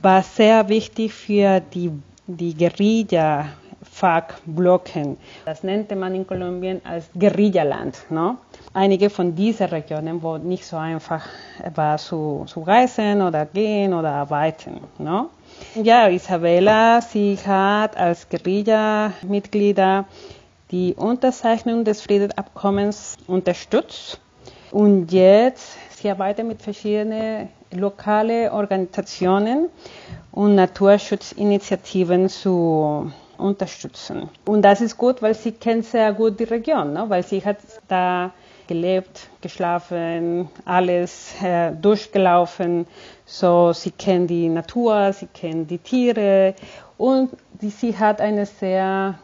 war 0.00 0.22
sehr 0.22 0.68
wichtig 0.68 1.12
für 1.12 1.60
die, 1.60 1.92
die 2.26 2.54
Guerilla. 2.56 3.46
FARC-Blocken. 3.92 5.18
Das 5.44 5.62
nannte 5.62 5.96
man 5.96 6.14
in 6.14 6.26
Kolumbien 6.26 6.80
als 6.84 7.10
Guerillaland. 7.18 7.96
No? 8.10 8.36
Einige 8.72 9.10
von 9.10 9.34
diesen 9.34 9.66
Regionen, 9.66 10.22
wo 10.22 10.38
nicht 10.38 10.64
so 10.64 10.76
einfach 10.76 11.26
war 11.74 11.98
zu, 11.98 12.44
zu 12.46 12.60
reisen 12.62 13.20
oder 13.20 13.44
gehen 13.46 13.92
oder 13.92 14.12
arbeiten. 14.12 14.80
No? 14.98 15.28
Ja, 15.74 16.08
Isabella, 16.08 17.02
sie 17.02 17.38
hat 17.46 17.96
als 17.96 18.28
Guerilla-Mitglieder 18.28 20.06
die 20.70 20.94
Unterzeichnung 20.94 21.84
des 21.84 22.00
Friedensabkommens 22.00 23.18
unterstützt 23.26 24.20
und 24.70 25.12
jetzt 25.12 25.76
Sie 26.02 26.10
arbeiten 26.10 26.48
mit 26.48 26.60
verschiedenen 26.60 27.48
lokalen 27.70 28.50
Organisationen 28.50 29.68
und 30.32 30.56
Naturschutzinitiativen 30.56 32.28
zu 32.28 33.12
unterstützen. 33.42 34.28
Und 34.46 34.62
das 34.62 34.80
ist 34.80 34.96
gut, 34.96 35.22
weil 35.22 35.34
sie 35.34 35.52
kennt 35.52 35.84
sehr 35.84 36.12
gut 36.12 36.38
die 36.40 36.44
Region, 36.44 36.92
ne? 36.92 37.04
weil 37.08 37.22
sie 37.22 37.44
hat 37.44 37.58
da 37.88 38.32
gelebt, 38.66 39.28
geschlafen, 39.40 40.48
alles 40.64 41.34
äh, 41.42 41.72
durchgelaufen. 41.72 42.86
So, 43.26 43.72
sie 43.72 43.90
kennt 43.90 44.30
die 44.30 44.48
Natur, 44.48 45.12
sie 45.12 45.26
kennt 45.26 45.70
die 45.70 45.78
Tiere 45.78 46.54
und 46.96 47.30
die, 47.60 47.70
sie 47.70 47.98
hat 47.98 48.20
eine 48.20 48.46
sehr 48.46 49.18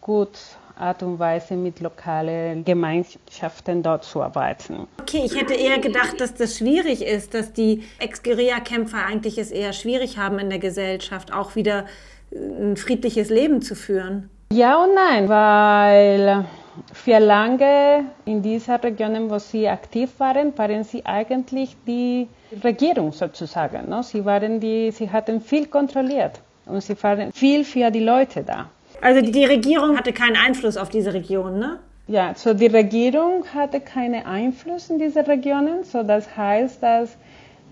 gute 0.00 0.38
Art 0.80 1.02
und 1.02 1.18
Weise 1.18 1.54
mit 1.54 1.80
lokalen 1.80 2.64
Gemeinschaften 2.64 3.82
dort 3.82 4.04
zu 4.04 4.22
arbeiten. 4.22 4.86
Okay, 5.00 5.22
ich 5.24 5.38
hätte 5.38 5.54
eher 5.54 5.78
gedacht, 5.78 6.20
dass 6.20 6.34
das 6.34 6.56
schwierig 6.56 7.02
ist, 7.02 7.34
dass 7.34 7.52
die 7.52 7.84
Ex-Guerilla-Kämpfer 7.98 9.04
eigentlich 9.04 9.36
es 9.36 9.50
eher 9.50 9.74
schwierig 9.74 10.16
haben 10.16 10.38
in 10.38 10.48
der 10.48 10.58
Gesellschaft, 10.58 11.32
auch 11.32 11.54
wieder 11.54 11.86
ein 12.32 12.76
friedliches 12.76 13.30
Leben 13.30 13.62
zu 13.62 13.74
führen. 13.74 14.30
Ja 14.52 14.82
und 14.82 14.94
nein, 14.94 15.28
weil 15.28 16.44
für 16.92 17.18
lange 17.18 18.04
in 18.24 18.42
diesen 18.42 18.74
Regionen, 18.76 19.30
wo 19.30 19.38
sie 19.38 19.68
aktiv 19.68 20.10
waren, 20.18 20.56
waren 20.58 20.84
sie 20.84 21.04
eigentlich 21.04 21.76
die 21.86 22.28
Regierung 22.64 23.12
sozusagen. 23.12 23.88
Ne? 23.88 24.02
Sie, 24.02 24.24
waren 24.24 24.60
die, 24.60 24.90
sie 24.90 25.10
hatten 25.10 25.40
viel 25.40 25.66
kontrolliert 25.66 26.40
und 26.66 26.82
sie 26.82 27.00
waren 27.02 27.32
viel 27.32 27.64
für 27.64 27.90
die 27.90 28.00
Leute 28.00 28.42
da. 28.42 28.70
Also 29.00 29.20
die 29.20 29.44
Regierung 29.44 29.96
hatte 29.96 30.12
keinen 30.12 30.36
Einfluss 30.36 30.76
auf 30.76 30.88
diese 30.88 31.14
Region, 31.14 31.58
ne? 31.58 31.78
Ja, 32.06 32.34
so 32.34 32.54
die 32.54 32.66
Regierung 32.66 33.44
hatte 33.54 33.80
keinen 33.80 34.26
Einfluss 34.26 34.90
in 34.90 34.98
diese 34.98 35.26
Regionen. 35.28 35.84
So 35.84 36.02
das 36.02 36.36
heißt, 36.36 36.82
dass 36.82 37.16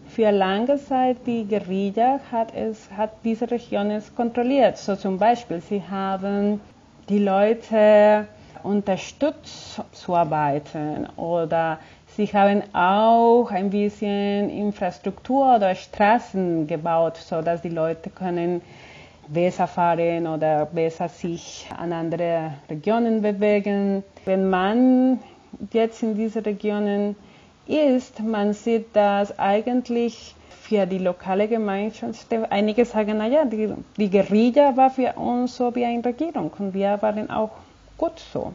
für 0.08 0.30
lange 0.30 0.76
Zeit 0.78 1.18
die 1.26 1.46
Guerilla 1.46 2.20
hat, 2.32 2.54
es, 2.54 2.90
hat 2.96 3.10
diese 3.24 3.50
Regionen 3.50 4.02
kontrolliert. 4.16 4.78
So 4.78 4.96
zum 4.96 5.18
Beispiel, 5.18 5.60
sie 5.60 5.82
haben 5.82 6.60
die 7.08 7.18
Leute 7.18 8.26
unterstützt 8.62 9.80
zu 9.92 10.14
arbeiten 10.14 11.06
oder 11.16 11.78
sie 12.16 12.26
haben 12.26 12.62
auch 12.74 13.50
ein 13.50 13.70
bisschen 13.70 14.50
Infrastruktur 14.50 15.56
oder 15.56 15.74
Straßen 15.74 16.66
gebaut, 16.66 17.16
sodass 17.16 17.62
die 17.62 17.68
Leute 17.68 18.10
können 18.10 18.60
besser 19.28 19.66
fahren 19.66 20.26
oder 20.26 20.66
besser 20.66 21.08
sich 21.08 21.68
an 21.78 21.92
andere 21.92 22.52
Regionen 22.68 23.22
bewegen. 23.22 24.02
Wenn 24.24 24.48
man 24.48 25.20
jetzt 25.72 26.02
in 26.02 26.14
diese 26.14 26.44
Regionen 26.44 27.14
ist, 27.68 28.20
man 28.20 28.54
sieht, 28.54 28.96
dass 28.96 29.38
eigentlich 29.38 30.34
für 30.62 30.86
die 30.86 30.98
lokale 30.98 31.48
Gemeinschaft, 31.48 32.26
einige 32.50 32.84
sagen, 32.84 33.18
naja, 33.18 33.44
die, 33.44 33.72
die 33.96 34.10
Guerilla 34.10 34.76
war 34.76 34.90
für 34.90 35.12
uns 35.14 35.56
so 35.56 35.74
wie 35.74 35.84
eine 35.84 36.04
Regierung 36.04 36.50
und 36.58 36.74
wir 36.74 37.00
waren 37.00 37.30
auch 37.30 37.50
gut 37.96 38.18
so. 38.32 38.52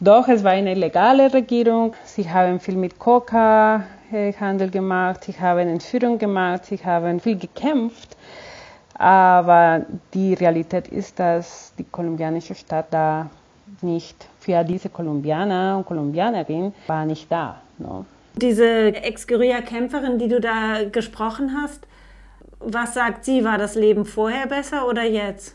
Doch 0.00 0.26
es 0.26 0.42
war 0.42 0.50
eine 0.50 0.74
legale 0.74 1.32
Regierung. 1.32 1.94
Sie 2.04 2.28
haben 2.28 2.58
viel 2.58 2.74
mit 2.74 2.98
Coca-Handel 2.98 4.70
gemacht, 4.70 5.22
sie 5.22 5.38
haben 5.38 5.68
Entführung 5.68 6.18
gemacht, 6.18 6.64
sie 6.64 6.78
haben 6.78 7.20
viel 7.20 7.38
gekämpft. 7.38 8.16
Aber 8.94 9.82
die 10.12 10.34
Realität 10.34 10.88
ist, 10.88 11.20
dass 11.20 11.72
die 11.78 11.84
kolumbianische 11.84 12.56
Staat 12.56 12.86
da 12.90 13.30
nicht 13.80 14.26
für 14.40 14.64
diese 14.64 14.88
Kolumbianer 14.88 15.76
und 15.76 15.86
Kolumbianerinnen 15.86 16.74
war 16.88 17.04
nicht 17.04 17.30
da. 17.30 17.60
No? 17.78 18.04
Diese 18.34 18.94
Ex-Guerilla-Kämpferin, 18.94 20.18
die 20.18 20.28
du 20.28 20.40
da 20.40 20.84
gesprochen 20.90 21.56
hast, 21.60 21.86
was 22.58 22.94
sagt 22.94 23.24
sie? 23.24 23.44
War 23.44 23.58
das 23.58 23.74
Leben 23.74 24.04
vorher 24.04 24.46
besser 24.46 24.88
oder 24.88 25.04
jetzt? 25.04 25.54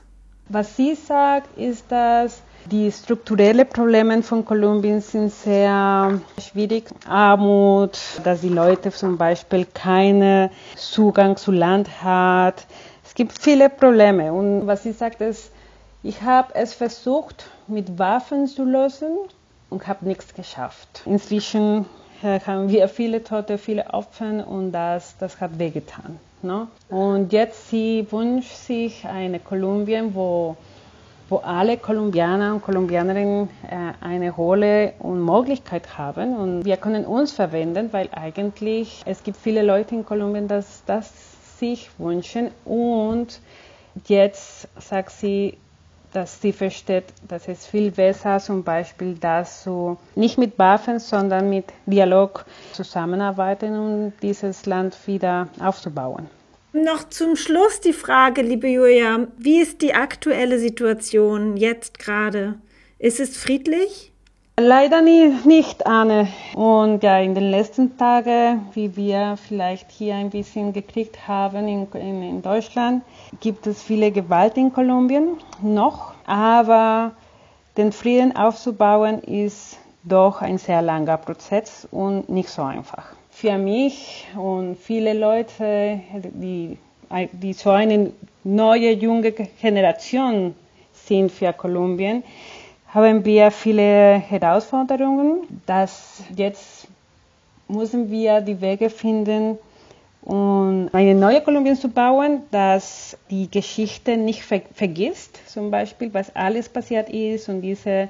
Was 0.50 0.76
sie 0.76 0.96
sagt, 0.96 1.58
ist, 1.58 1.92
dass 1.92 2.42
die 2.70 2.92
strukturellen 2.92 3.68
Probleme 3.68 4.22
von 4.22 4.44
Kolumbien 4.44 5.02
sind 5.02 5.32
sehr 5.32 6.20
schwierig. 6.40 6.86
Armut, 7.08 7.98
dass 8.24 8.42
die 8.42 8.50
Leute 8.50 8.92
zum 8.92 9.18
Beispiel 9.18 9.66
keinen 9.74 10.50
Zugang 10.76 11.38
zu 11.38 11.52
Land 11.52 12.04
haben. 12.04 12.58
Es 13.06 13.16
gibt 13.16 13.40
viele 13.40 13.70
Probleme. 13.70 14.34
Und 14.34 14.68
was 14.68 14.84
sie 14.84 14.92
sagt 14.92 15.22
ist, 15.22 15.52
ich 16.04 16.22
habe 16.22 16.54
es 16.56 16.74
versucht, 16.74 17.50
mit 17.68 17.98
Waffen 17.98 18.48
zu 18.48 18.64
lösen 18.66 19.18
und 19.70 19.88
habe 19.88 20.06
nichts 20.06 20.34
geschafft. 20.34 21.04
Inzwischen 21.06 21.86
haben 22.24 22.70
wir 22.70 22.88
viele 22.88 23.24
Tote, 23.24 23.58
viele 23.58 23.94
Opfer 23.94 24.48
und 24.48 24.72
das, 24.72 25.18
das 25.18 25.40
hat 25.40 25.60
wehgetan. 25.60 26.20
Ne? 26.42 26.68
Und 26.90 27.34
jetzt 27.34 27.70
sie 27.70 28.06
wünscht 28.10 28.56
sich 28.56 29.06
eine 29.06 29.40
Kolumbien, 29.40 30.14
wo 30.14 30.56
wo 31.30 31.38
alle 31.38 31.78
Kolumbianer 31.78 32.54
und 32.54 32.62
Kolumbianerinnen 32.62 33.50
äh, 33.70 34.06
eine 34.06 34.32
Rolle 34.32 34.94
und 35.00 35.24
Möglichkeit 35.24 35.98
haben. 35.98 36.38
Und 36.38 36.66
wir 36.66 36.78
können 36.78 37.06
uns 37.06 37.34
verwenden, 37.34 37.90
weil 37.92 38.10
eigentlich 38.14 39.02
es 39.06 39.24
gibt 39.24 39.38
viele 39.38 39.62
Leute 39.62 39.96
in 39.96 40.06
Kolumbien, 40.06 40.48
das 40.48 40.84
das 40.86 41.12
sich 41.60 41.90
wünschen. 41.98 42.52
Und 42.64 43.42
jetzt 44.08 44.68
sagt 44.80 45.12
sie, 45.12 45.58
dass 46.14 46.42
sie 46.42 46.54
versteht, 46.54 47.06
dass 47.28 47.48
es 47.48 47.66
viel 47.66 47.92
besser 47.92 48.40
zum 48.40 48.64
Beispiel 48.64 49.16
das 49.16 49.64
so 49.64 49.98
nicht 50.16 50.38
mit 50.38 50.58
Waffen, 50.58 51.00
sondern 51.00 51.50
mit 51.50 51.66
Dialog 51.86 52.46
zusammenarbeiten, 52.74 53.78
um 53.78 54.14
dieses 54.22 54.66
Land 54.66 54.96
wieder 55.06 55.50
aufzubauen. 55.60 56.30
Noch 56.74 57.10
zum 57.10 57.36
Schluss 57.36 57.80
die 57.80 57.94
Frage, 57.94 58.42
liebe 58.42 58.68
Julia, 58.68 59.28
wie 59.38 59.62
ist 59.62 59.82
die 59.82 59.94
aktuelle 59.94 60.60
Situation 60.60 61.58
jetzt 61.58 61.98
gerade? 61.98 62.56
Ist 63.00 63.20
es 63.20 63.38
friedlich? 63.38 64.12
Leider 64.60 65.04
nicht, 65.04 65.86
Anne. 65.86 66.30
Und 66.56 67.04
ja, 67.04 67.20
in 67.20 67.36
den 67.36 67.52
letzten 67.52 67.96
Tagen, 67.96 68.68
wie 68.74 68.96
wir 68.96 69.38
vielleicht 69.38 69.92
hier 69.92 70.16
ein 70.16 70.32
bisschen 70.32 70.74
gekriegt 70.74 71.28
haben 71.28 71.68
in, 71.68 71.88
in, 71.94 72.24
in 72.24 72.42
Deutschland, 72.42 73.04
gibt 73.40 73.68
es 73.68 73.84
viele 73.84 74.12
Gewalt 74.12 74.58
in 74.58 74.74
Kolumbien 74.74 75.38
noch. 75.62 76.14
Aber 76.26 77.12
den 77.78 77.92
Frieden 77.92 78.36
aufzubauen 78.36 79.22
ist 79.22 79.78
doch 80.04 80.42
ein 80.42 80.58
sehr 80.58 80.82
langer 80.82 81.18
Prozess 81.18 81.88
und 81.92 82.28
nicht 82.28 82.50
so 82.50 82.64
einfach 82.64 83.18
für 83.30 83.60
mich 83.60 84.26
und 84.36 84.78
viele 84.78 85.14
Leute, 85.14 86.00
die, 86.34 86.80
die 87.34 87.54
so 87.54 87.70
eine 87.70 88.12
neue, 88.44 88.94
junge 88.94 89.32
Generation 89.32 90.56
sind 90.92 91.32
für 91.32 91.54
Kolumbien, 91.54 92.24
haben 92.88 93.26
wir 93.26 93.52
viele 93.52 94.16
Herausforderungen, 94.18 95.42
dass 95.66 96.24
jetzt 96.36 96.88
müssen 97.68 98.10
wir 98.10 98.42
die 98.42 98.62
Wege 98.62 98.90
finden, 98.90 99.58
um 100.22 100.90
eine 100.92 101.16
neue 101.16 101.42
Kolumbien 101.42 101.76
zu 101.76 101.90
bauen, 101.90 102.42
dass 102.52 103.18
die 103.30 103.50
Geschichte 103.50 104.18
nicht 104.18 104.44
ver 104.44 104.62
vergisst, 104.74 105.40
zum 105.48 105.72
Beispiel, 105.72 106.14
was 106.14 106.36
alles 106.36 106.70
passiert 106.70 107.10
ist 107.10 107.50
und 107.50 107.62
diese 107.62 108.10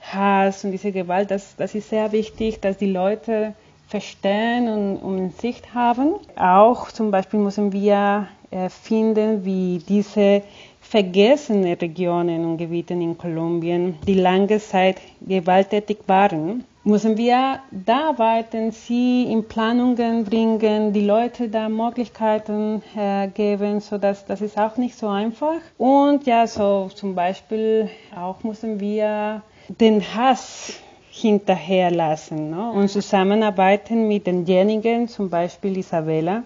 Hass 0.00 0.64
und 0.64 0.72
diese 0.72 0.92
Gewalt, 0.92 1.30
das, 1.30 1.56
das 1.56 1.74
ist 1.74 1.90
sehr 1.90 2.12
wichtig, 2.12 2.60
dass 2.60 2.76
die 2.76 2.90
Leute 2.90 3.54
verstehen 3.88 4.68
und, 4.68 4.96
und 4.98 5.40
Sicht 5.40 5.74
haben. 5.74 6.14
Auch 6.36 6.90
zum 6.90 7.10
Beispiel 7.10 7.40
müssen 7.40 7.72
wir 7.72 8.28
äh, 8.50 8.68
finden, 8.68 9.44
wie 9.44 9.82
diese 9.88 10.42
vergessenen 10.88 11.74
Regionen 11.74 12.46
und 12.46 12.56
Gebiete 12.56 12.94
in 12.94 13.18
Kolumbien, 13.18 13.96
die 14.06 14.14
lange 14.14 14.58
Zeit 14.58 14.96
gewalttätig 15.20 15.98
waren, 16.06 16.64
müssen 16.82 17.18
wir 17.18 17.60
da 17.70 18.08
arbeiten, 18.08 18.70
sie 18.70 19.24
in 19.24 19.46
Planungen 19.46 20.24
bringen, 20.24 20.94
die 20.94 21.04
Leute 21.04 21.50
da 21.50 21.68
Möglichkeiten 21.68 22.82
äh, 22.96 23.28
geben, 23.28 23.80
so 23.80 23.98
dass 23.98 24.24
das 24.24 24.40
ist 24.40 24.56
auch 24.56 24.78
nicht 24.78 24.96
so 24.96 25.08
einfach. 25.08 25.60
Und 25.76 26.26
ja, 26.26 26.46
so 26.46 26.88
zum 26.94 27.14
Beispiel 27.14 27.90
auch 28.16 28.42
müssen 28.42 28.80
wir 28.80 29.42
den 29.68 30.00
Hass 30.14 30.72
hinterherlassen 31.10 32.50
ne? 32.50 32.70
und 32.70 32.88
zusammenarbeiten 32.88 34.08
mit 34.08 34.26
denjenigen, 34.26 35.08
zum 35.08 35.28
Beispiel 35.28 35.76
Isabella, 35.76 36.44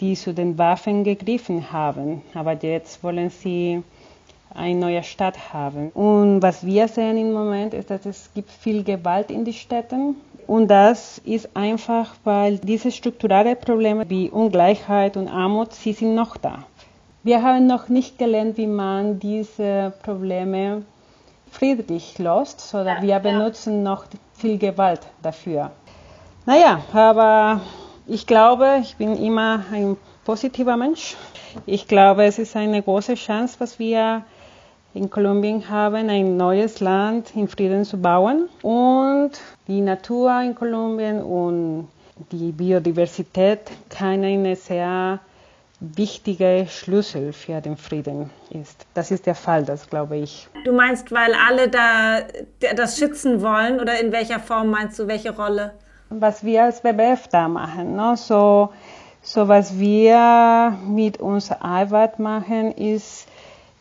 die 0.00 0.14
zu 0.14 0.34
den 0.34 0.58
Waffen 0.58 1.04
gegriffen 1.04 1.72
haben. 1.72 2.22
Aber 2.34 2.52
jetzt 2.54 3.02
wollen 3.02 3.30
sie 3.30 3.82
eine 4.54 4.78
neue 4.78 5.02
Stadt 5.02 5.52
haben. 5.52 5.90
Und 5.90 6.42
was 6.42 6.64
wir 6.64 6.88
sehen 6.88 7.16
im 7.16 7.32
Moment 7.32 7.74
ist, 7.74 7.90
dass 7.90 8.06
es 8.06 8.30
gibt 8.34 8.50
viel 8.50 8.84
Gewalt 8.84 9.30
in 9.30 9.44
den 9.44 9.54
Städten. 9.54 10.16
Und 10.46 10.68
das 10.68 11.18
ist 11.18 11.56
einfach, 11.56 12.14
weil 12.24 12.58
diese 12.58 12.92
strukturellen 12.92 13.56
Probleme 13.58 14.08
wie 14.08 14.30
Ungleichheit 14.30 15.16
und 15.16 15.28
Armut, 15.28 15.72
sie 15.72 15.92
sind 15.92 16.14
noch 16.14 16.36
da. 16.36 16.64
Wir 17.22 17.42
haben 17.42 17.66
noch 17.66 17.88
nicht 17.88 18.18
gelernt, 18.18 18.58
wie 18.58 18.66
man 18.66 19.18
diese 19.18 19.94
Probleme 20.02 20.82
friedlich 21.50 22.18
löst, 22.18 22.60
sondern 22.60 23.02
wir 23.02 23.18
benutzen 23.20 23.82
noch 23.82 24.04
viel 24.34 24.58
Gewalt 24.58 25.00
dafür. 25.22 25.70
Naja, 26.44 26.82
aber 26.92 27.62
Ich 28.06 28.26
glaube, 28.26 28.80
ich 28.82 28.96
bin 28.96 29.16
immer 29.16 29.64
ein 29.72 29.96
positiver 30.26 30.76
Mensch. 30.76 31.16
Ich 31.64 31.88
glaube, 31.88 32.24
es 32.24 32.38
ist 32.38 32.54
eine 32.54 32.82
große 32.82 33.14
Chance, 33.14 33.56
was 33.60 33.78
wir 33.78 34.24
in 34.92 35.08
Kolumbien 35.08 35.70
haben, 35.70 36.10
ein 36.10 36.36
neues 36.36 36.80
Land 36.80 37.34
in 37.34 37.48
Frieden 37.48 37.84
zu 37.84 37.96
bauen. 37.96 38.50
Und 38.60 39.32
die 39.66 39.80
Natur 39.80 40.38
in 40.42 40.54
Kolumbien 40.54 41.22
und 41.22 41.88
die 42.30 42.52
Biodiversität 42.52 43.60
kann 43.88 44.22
eine 44.22 44.54
sehr 44.54 45.20
wichtige 45.80 46.66
Schlüssel 46.68 47.32
für 47.32 47.62
den 47.62 47.78
Frieden 47.78 48.28
ist. 48.50 48.86
Das 48.92 49.10
ist 49.10 49.24
der 49.24 49.34
Fall, 49.34 49.64
das 49.64 49.88
glaube 49.88 50.18
ich. 50.18 50.48
Du 50.64 50.72
meinst, 50.72 51.10
weil 51.10 51.32
alle 51.34 51.68
da 51.68 52.20
das 52.76 52.98
schützen 52.98 53.40
wollen 53.42 53.80
oder 53.80 53.98
in 53.98 54.12
welcher 54.12 54.40
Form 54.40 54.70
meinst 54.70 54.98
du, 54.98 55.08
welche 55.08 55.34
Rolle? 55.34 55.72
Was 56.20 56.44
wir 56.44 56.64
als 56.64 56.84
WWF 56.84 57.28
da 57.28 57.48
machen, 57.48 57.96
ne? 57.96 58.16
so, 58.16 58.70
so 59.20 59.48
was 59.48 59.78
wir 59.78 60.76
mit 60.86 61.18
unserer 61.18 61.64
Arbeit 61.64 62.18
machen, 62.18 62.70
ist, 62.72 63.26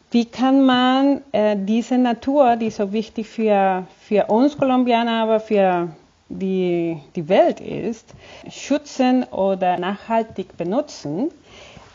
wie 0.10 0.26
kann 0.26 0.66
man 0.66 1.22
äh, 1.32 1.56
diese 1.58 1.98
Natur, 1.98 2.56
die 2.56 2.72
so 2.72 2.92
wichtig 2.92 3.28
für, 3.28 3.86
für 4.00 4.26
uns 4.28 4.58
Kolumbianer, 4.58 5.24
aber 5.24 5.40
für 5.40 5.90
die, 6.30 7.00
die 7.16 7.30
Welt 7.30 7.60
ist, 7.60 8.14
schützen 8.50 9.24
oder 9.26 9.78
nachhaltig 9.78 10.58
benutzen 10.58 11.30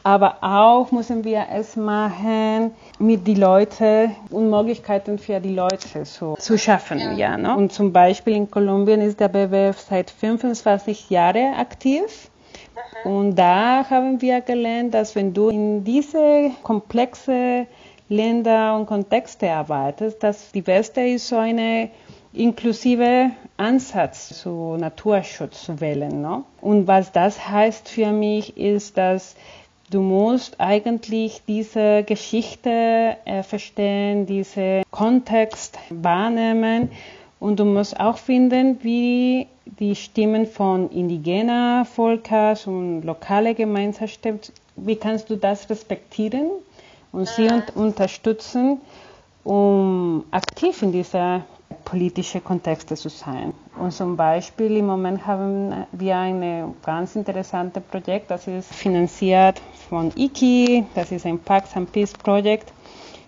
aber 0.05 0.39
auch 0.41 0.93
müssen 0.93 1.25
wir 1.25 1.47
es 1.53 1.77
machen 1.77 2.73
mit 2.99 3.27
den 3.27 3.41
Leuten 3.41 4.15
und 4.31 4.51
Möglichkeiten 4.51 5.19
für 5.19 5.41
die 5.41 5.55
Leute 5.55 6.05
so 6.05 6.37
zu 6.37 6.57
schaffen. 6.57 7.17
Ja, 7.17 7.37
ne? 7.37 7.57
Und 7.57 7.73
zum 7.73 7.93
Beispiel 7.93 8.35
in 8.35 8.51
Kolumbien 8.51 9.01
ist 9.01 9.21
der 9.21 9.29
BWF 9.29 9.79
seit 9.81 10.11
25 10.11 11.11
Jahren 11.11 11.55
aktiv. 11.55 12.31
Und 13.05 13.37
da 13.37 13.89
haben 13.89 14.21
wir 14.21 14.41
gelernt, 14.41 14.95
dass 14.95 15.15
wenn 15.15 15.35
du 15.35 15.49
in 15.49 15.85
diese 15.85 16.51
komplexe 16.63 17.67
Länder 18.09 18.77
und 18.77 18.87
Kontexte 18.87 19.51
arbeitest, 19.51 20.23
dass 20.23 20.51
die 20.53 20.63
Beste 20.63 21.03
ist 21.03 21.29
so 21.29 21.37
eine 21.37 21.91
inklusive 22.33 23.31
Ansatz 23.57 24.41
zu 24.41 24.77
Naturschutz 24.79 25.65
zu 25.65 25.81
wählen. 25.81 26.23
Ne? 26.23 26.45
Und 26.61 26.87
was 26.87 27.13
das 27.13 27.49
heißt 27.49 27.89
für 27.89 28.13
mich, 28.13 28.57
ist, 28.57 28.97
dass 28.97 29.35
Du 29.90 30.03
musst 30.03 30.61
eigentlich 30.61 31.40
diese 31.48 32.03
Geschichte 32.03 33.16
äh, 33.24 33.42
verstehen, 33.42 34.27
diesen 34.27 34.83
Kontext 34.90 35.79
wahrnehmen 35.88 36.90
und 37.40 37.59
du 37.59 37.64
musst 37.64 37.98
auch 37.98 38.18
finden, 38.18 38.79
wie 38.83 39.46
die 39.79 39.96
Stimmen 39.96 40.46
von 40.46 40.90
indigener 40.90 41.87
Volkers 41.87 42.66
und 42.66 43.03
lokale 43.03 43.55
Gemeinschaften, 43.55 44.40
wie 44.77 44.96
kannst 44.96 45.31
du 45.31 45.37
das 45.37 45.70
respektieren 45.70 46.51
und 47.12 47.27
sie 47.27 47.48
un 47.48 47.62
unterstützen, 47.74 48.83
um 49.44 50.24
aktiv 50.31 50.83
in 50.83 50.92
dieser 50.92 51.44
politische 51.85 52.40
Kontexte 52.40 52.94
zu 52.94 53.09
sein. 53.09 53.55
Und 53.79 53.93
zum 53.93 54.17
Beispiel 54.17 54.77
im 54.79 54.87
Moment 54.87 55.25
haben 55.27 55.87
wir 55.93 56.17
ein 56.17 56.75
ganz 56.85 57.14
interessantes 57.14 57.83
Projekt, 57.85 58.31
das 58.31 58.49
ist 58.49 58.75
finanziert 58.75 59.61
von 59.88 60.11
IKI, 60.17 60.85
das 60.95 61.12
ist 61.12 61.25
ein 61.25 61.38
Pax 61.38 61.77
and 61.77 61.93
Peace 61.93 62.12
Projekt. 62.12 62.73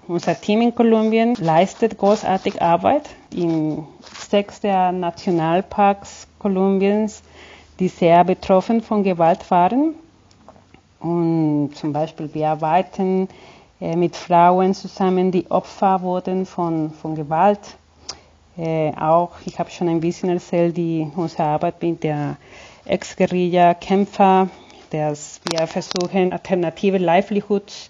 Unser 0.08 0.34
Team 0.40 0.60
in 0.62 0.74
Kolumbien 0.74 1.34
leistet 1.36 1.96
großartige 1.96 2.60
Arbeit 2.60 3.08
in 3.32 3.84
sechs 4.28 4.60
der 4.60 4.90
Nationalparks 4.90 6.26
Kolumbiens, 6.40 7.22
die 7.78 7.86
sehr 7.86 8.24
betroffen 8.24 8.80
von 8.82 9.04
Gewalt 9.04 9.48
waren. 9.52 9.94
Und 10.98 11.70
zum 11.74 11.92
Beispiel 11.92 12.28
wir 12.34 12.48
arbeiten 12.48 13.28
äh, 13.80 13.94
mit 13.94 14.16
Frauen 14.16 14.74
zusammen, 14.74 15.30
die 15.30 15.48
Opfer 15.50 16.02
wurden 16.02 16.44
von, 16.44 16.90
von 16.90 17.14
Gewalt 17.14 17.60
äh, 18.60 18.92
auch, 18.96 19.30
ich 19.46 19.58
habe 19.58 19.70
schon 19.70 19.88
ein 19.88 20.00
bisschen 20.00 20.28
erzählt, 20.28 20.76
die, 20.76 21.06
unsere 21.16 21.44
Arbeit 21.44 21.82
mit 21.82 22.04
der 22.04 22.36
Ex-Guerilla-Kämpfer, 22.84 24.48
dass 24.90 25.40
wir 25.50 25.66
versuchen, 25.66 26.32
alternative 26.32 26.98
Livelihoods 26.98 27.88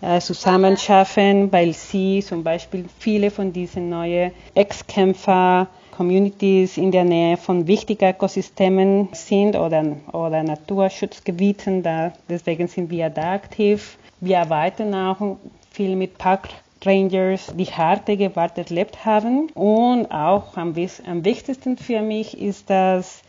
äh, 0.00 0.20
zusammenschaffen, 0.20 1.50
weil 1.50 1.72
sie 1.72 2.22
zum 2.22 2.44
Beispiel 2.44 2.84
viele 2.98 3.30
von 3.30 3.52
diesen 3.52 3.88
neuen 3.88 4.32
Ex-Kämpfer 4.54 5.66
Communities 5.90 6.78
in 6.78 6.90
der 6.90 7.04
Nähe 7.04 7.36
von 7.36 7.66
wichtigen 7.66 8.10
Ökosystemen 8.10 9.08
sind 9.12 9.56
oder, 9.56 9.84
oder 10.12 10.42
Naturschutzgebieten. 10.42 11.82
Da, 11.82 12.12
deswegen 12.28 12.66
sind 12.66 12.90
wir 12.90 13.10
da 13.10 13.34
aktiv. 13.34 13.98
Wir 14.20 14.40
arbeiten 14.40 14.94
auch 14.94 15.36
viel 15.70 15.96
mit 15.96 16.16
Park 16.16 16.48
Rangers 16.84 17.52
die 17.56 17.66
harte 17.66 18.16
Gewalt 18.16 18.58
erlebt 18.58 19.04
haben. 19.04 19.48
Und 19.54 20.10
auch 20.10 20.56
am, 20.56 20.74
am 21.06 21.24
wichtigsten 21.24 21.76
für 21.76 22.02
mich 22.02 22.40
ist, 22.40 22.70
dass 22.70 23.22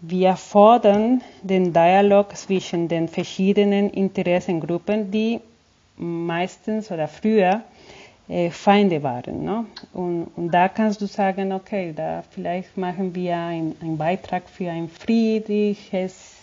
wir 0.00 0.36
fordern 0.36 1.22
den 1.42 1.72
Dialog 1.72 2.36
zwischen 2.36 2.88
den 2.88 3.08
verschiedenen 3.08 3.90
Interessengruppen, 3.90 5.10
die 5.10 5.40
meistens 5.96 6.90
oder 6.90 7.08
früher 7.08 7.62
äh, 8.28 8.50
Feinde 8.50 9.02
waren. 9.02 9.44
Ne? 9.44 9.64
Und, 9.92 10.26
und, 10.36 10.50
da 10.50 10.68
kannst 10.68 11.00
du 11.00 11.06
sagen, 11.06 11.52
okay, 11.52 11.92
da 11.96 12.22
vielleicht 12.30 12.76
machen 12.76 13.14
wir 13.14 13.36
einen 13.36 13.96
Beitrag 13.96 14.48
für 14.48 14.70
ein 14.70 14.88
friedliches 14.88 16.34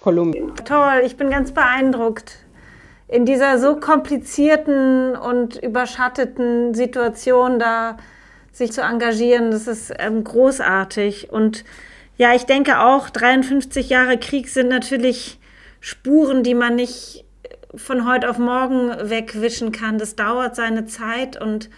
Kolumbien. 0.00 0.52
Toll, 0.64 1.02
ich 1.04 1.16
bin 1.16 1.28
ganz 1.30 1.52
beeindruckt 1.52 2.38
in 3.10 3.26
dieser 3.26 3.58
so 3.58 3.76
komplizierten 3.76 5.16
und 5.16 5.56
überschatteten 5.56 6.74
Situation 6.74 7.58
da 7.58 7.96
sich 8.52 8.72
zu 8.72 8.82
engagieren, 8.82 9.50
das 9.50 9.66
ist 9.66 9.92
ähm, 9.98 10.22
großartig. 10.22 11.32
Und 11.32 11.64
ja, 12.16 12.34
ich 12.34 12.44
denke 12.46 12.80
auch, 12.80 13.10
53 13.10 13.88
Jahre 13.88 14.18
Krieg 14.18 14.48
sind 14.48 14.68
natürlich 14.68 15.40
Spuren, 15.80 16.42
die 16.42 16.54
man 16.54 16.76
nicht 16.76 17.24
von 17.74 18.08
heute 18.08 18.30
auf 18.30 18.38
morgen 18.38 18.90
wegwischen 19.10 19.72
kann. 19.72 19.98
Das 19.98 20.14
dauert 20.14 20.54
seine 20.54 20.86
Zeit 20.86 21.40
und 21.40 21.68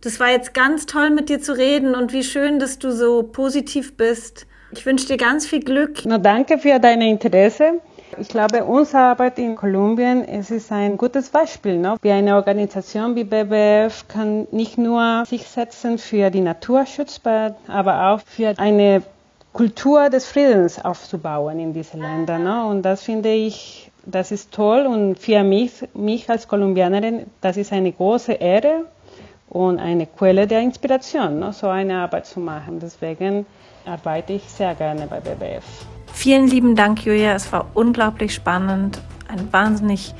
das 0.00 0.18
war 0.20 0.30
jetzt 0.30 0.54
ganz 0.54 0.86
toll 0.86 1.10
mit 1.10 1.28
dir 1.28 1.40
zu 1.40 1.56
reden 1.56 1.94
und 1.94 2.12
wie 2.12 2.24
schön, 2.24 2.58
dass 2.58 2.78
du 2.78 2.90
so 2.90 3.22
positiv 3.22 3.96
bist. 3.96 4.46
Ich 4.72 4.84
wünsche 4.84 5.06
dir 5.06 5.16
ganz 5.16 5.46
viel 5.46 5.60
Glück. 5.60 5.98
Na, 6.04 6.18
danke 6.18 6.58
für 6.58 6.78
dein 6.78 7.00
Interesse. 7.02 7.80
Ich 8.18 8.28
glaube, 8.28 8.64
unsere 8.64 9.02
Arbeit 9.02 9.38
in 9.38 9.56
Kolumbien 9.56 10.24
es 10.26 10.50
ist 10.50 10.72
ein 10.72 10.96
gutes 10.96 11.28
Beispiel. 11.28 11.76
Ne? 11.76 11.96
Wie 12.02 12.10
eine 12.10 12.36
Organisation 12.36 13.14
wie 13.14 13.24
BBF 13.24 14.08
kann 14.08 14.46
nicht 14.52 14.78
nur 14.78 15.24
sich 15.26 15.46
setzen 15.46 15.98
für 15.98 16.30
die 16.30 16.40
Naturschutz, 16.40 17.20
aber 17.68 18.10
auch 18.10 18.20
für 18.20 18.54
eine 18.58 19.02
Kultur 19.52 20.08
des 20.08 20.26
Friedens 20.26 20.82
aufzubauen 20.84 21.58
in 21.58 21.72
diesen 21.72 22.00
Ländern. 22.00 22.44
Ne? 22.44 22.64
Und 22.66 22.82
das 22.82 23.02
finde 23.02 23.32
ich, 23.32 23.90
das 24.04 24.30
ist 24.30 24.52
toll. 24.52 24.86
Und 24.86 25.18
für 25.18 25.42
mich, 25.42 25.72
mich 25.94 26.28
als 26.30 26.46
Kolumbianerin, 26.46 27.26
das 27.40 27.56
ist 27.56 27.72
eine 27.72 27.92
große 27.92 28.32
Ehre 28.32 28.84
und 29.48 29.78
eine 29.78 30.06
Quelle 30.06 30.46
der 30.46 30.60
Inspiration, 30.60 31.38
ne? 31.40 31.52
so 31.52 31.68
eine 31.68 31.98
Arbeit 31.98 32.26
zu 32.26 32.40
machen. 32.40 32.80
Deswegen 32.80 33.46
arbeite 33.84 34.34
ich 34.34 34.42
sehr 34.44 34.74
gerne 34.74 35.06
bei 35.06 35.20
BBF. 35.20 35.64
Vielen 36.16 36.46
lieben 36.46 36.76
Dank, 36.76 37.04
Julia. 37.04 37.34
Es 37.34 37.52
war 37.52 37.66
unglaublich 37.74 38.32
spannend. 38.32 39.02
Ein 39.28 39.52
wahnsinnig 39.52 40.14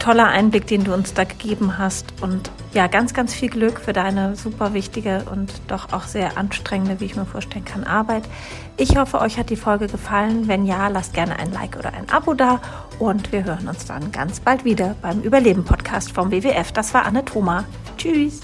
toller 0.00 0.26
Einblick, 0.26 0.66
den 0.66 0.82
du 0.82 0.92
uns 0.92 1.14
da 1.14 1.22
gegeben 1.22 1.78
hast. 1.78 2.12
Und 2.20 2.50
ja, 2.74 2.88
ganz, 2.88 3.14
ganz 3.14 3.32
viel 3.34 3.48
Glück 3.48 3.78
für 3.78 3.92
deine 3.92 4.34
super 4.34 4.74
wichtige 4.74 5.22
und 5.30 5.52
doch 5.68 5.92
auch 5.92 6.02
sehr 6.02 6.36
anstrengende, 6.36 6.98
wie 6.98 7.04
ich 7.04 7.14
mir 7.14 7.24
vorstellen 7.24 7.64
kann, 7.64 7.84
Arbeit. 7.84 8.24
Ich 8.78 8.96
hoffe, 8.96 9.20
euch 9.20 9.38
hat 9.38 9.48
die 9.48 9.56
Folge 9.56 9.86
gefallen. 9.86 10.48
Wenn 10.48 10.66
ja, 10.66 10.88
lasst 10.88 11.14
gerne 11.14 11.38
ein 11.38 11.52
Like 11.52 11.76
oder 11.78 11.94
ein 11.94 12.10
Abo 12.10 12.34
da. 12.34 12.60
Und 12.98 13.30
wir 13.30 13.44
hören 13.44 13.68
uns 13.68 13.86
dann 13.86 14.10
ganz 14.10 14.40
bald 14.40 14.64
wieder 14.64 14.96
beim 15.00 15.20
Überleben-Podcast 15.20 16.10
vom 16.10 16.32
WWF. 16.32 16.72
Das 16.72 16.92
war 16.94 17.06
Anne 17.06 17.24
Thoma. 17.24 17.64
Tschüss. 17.96 18.40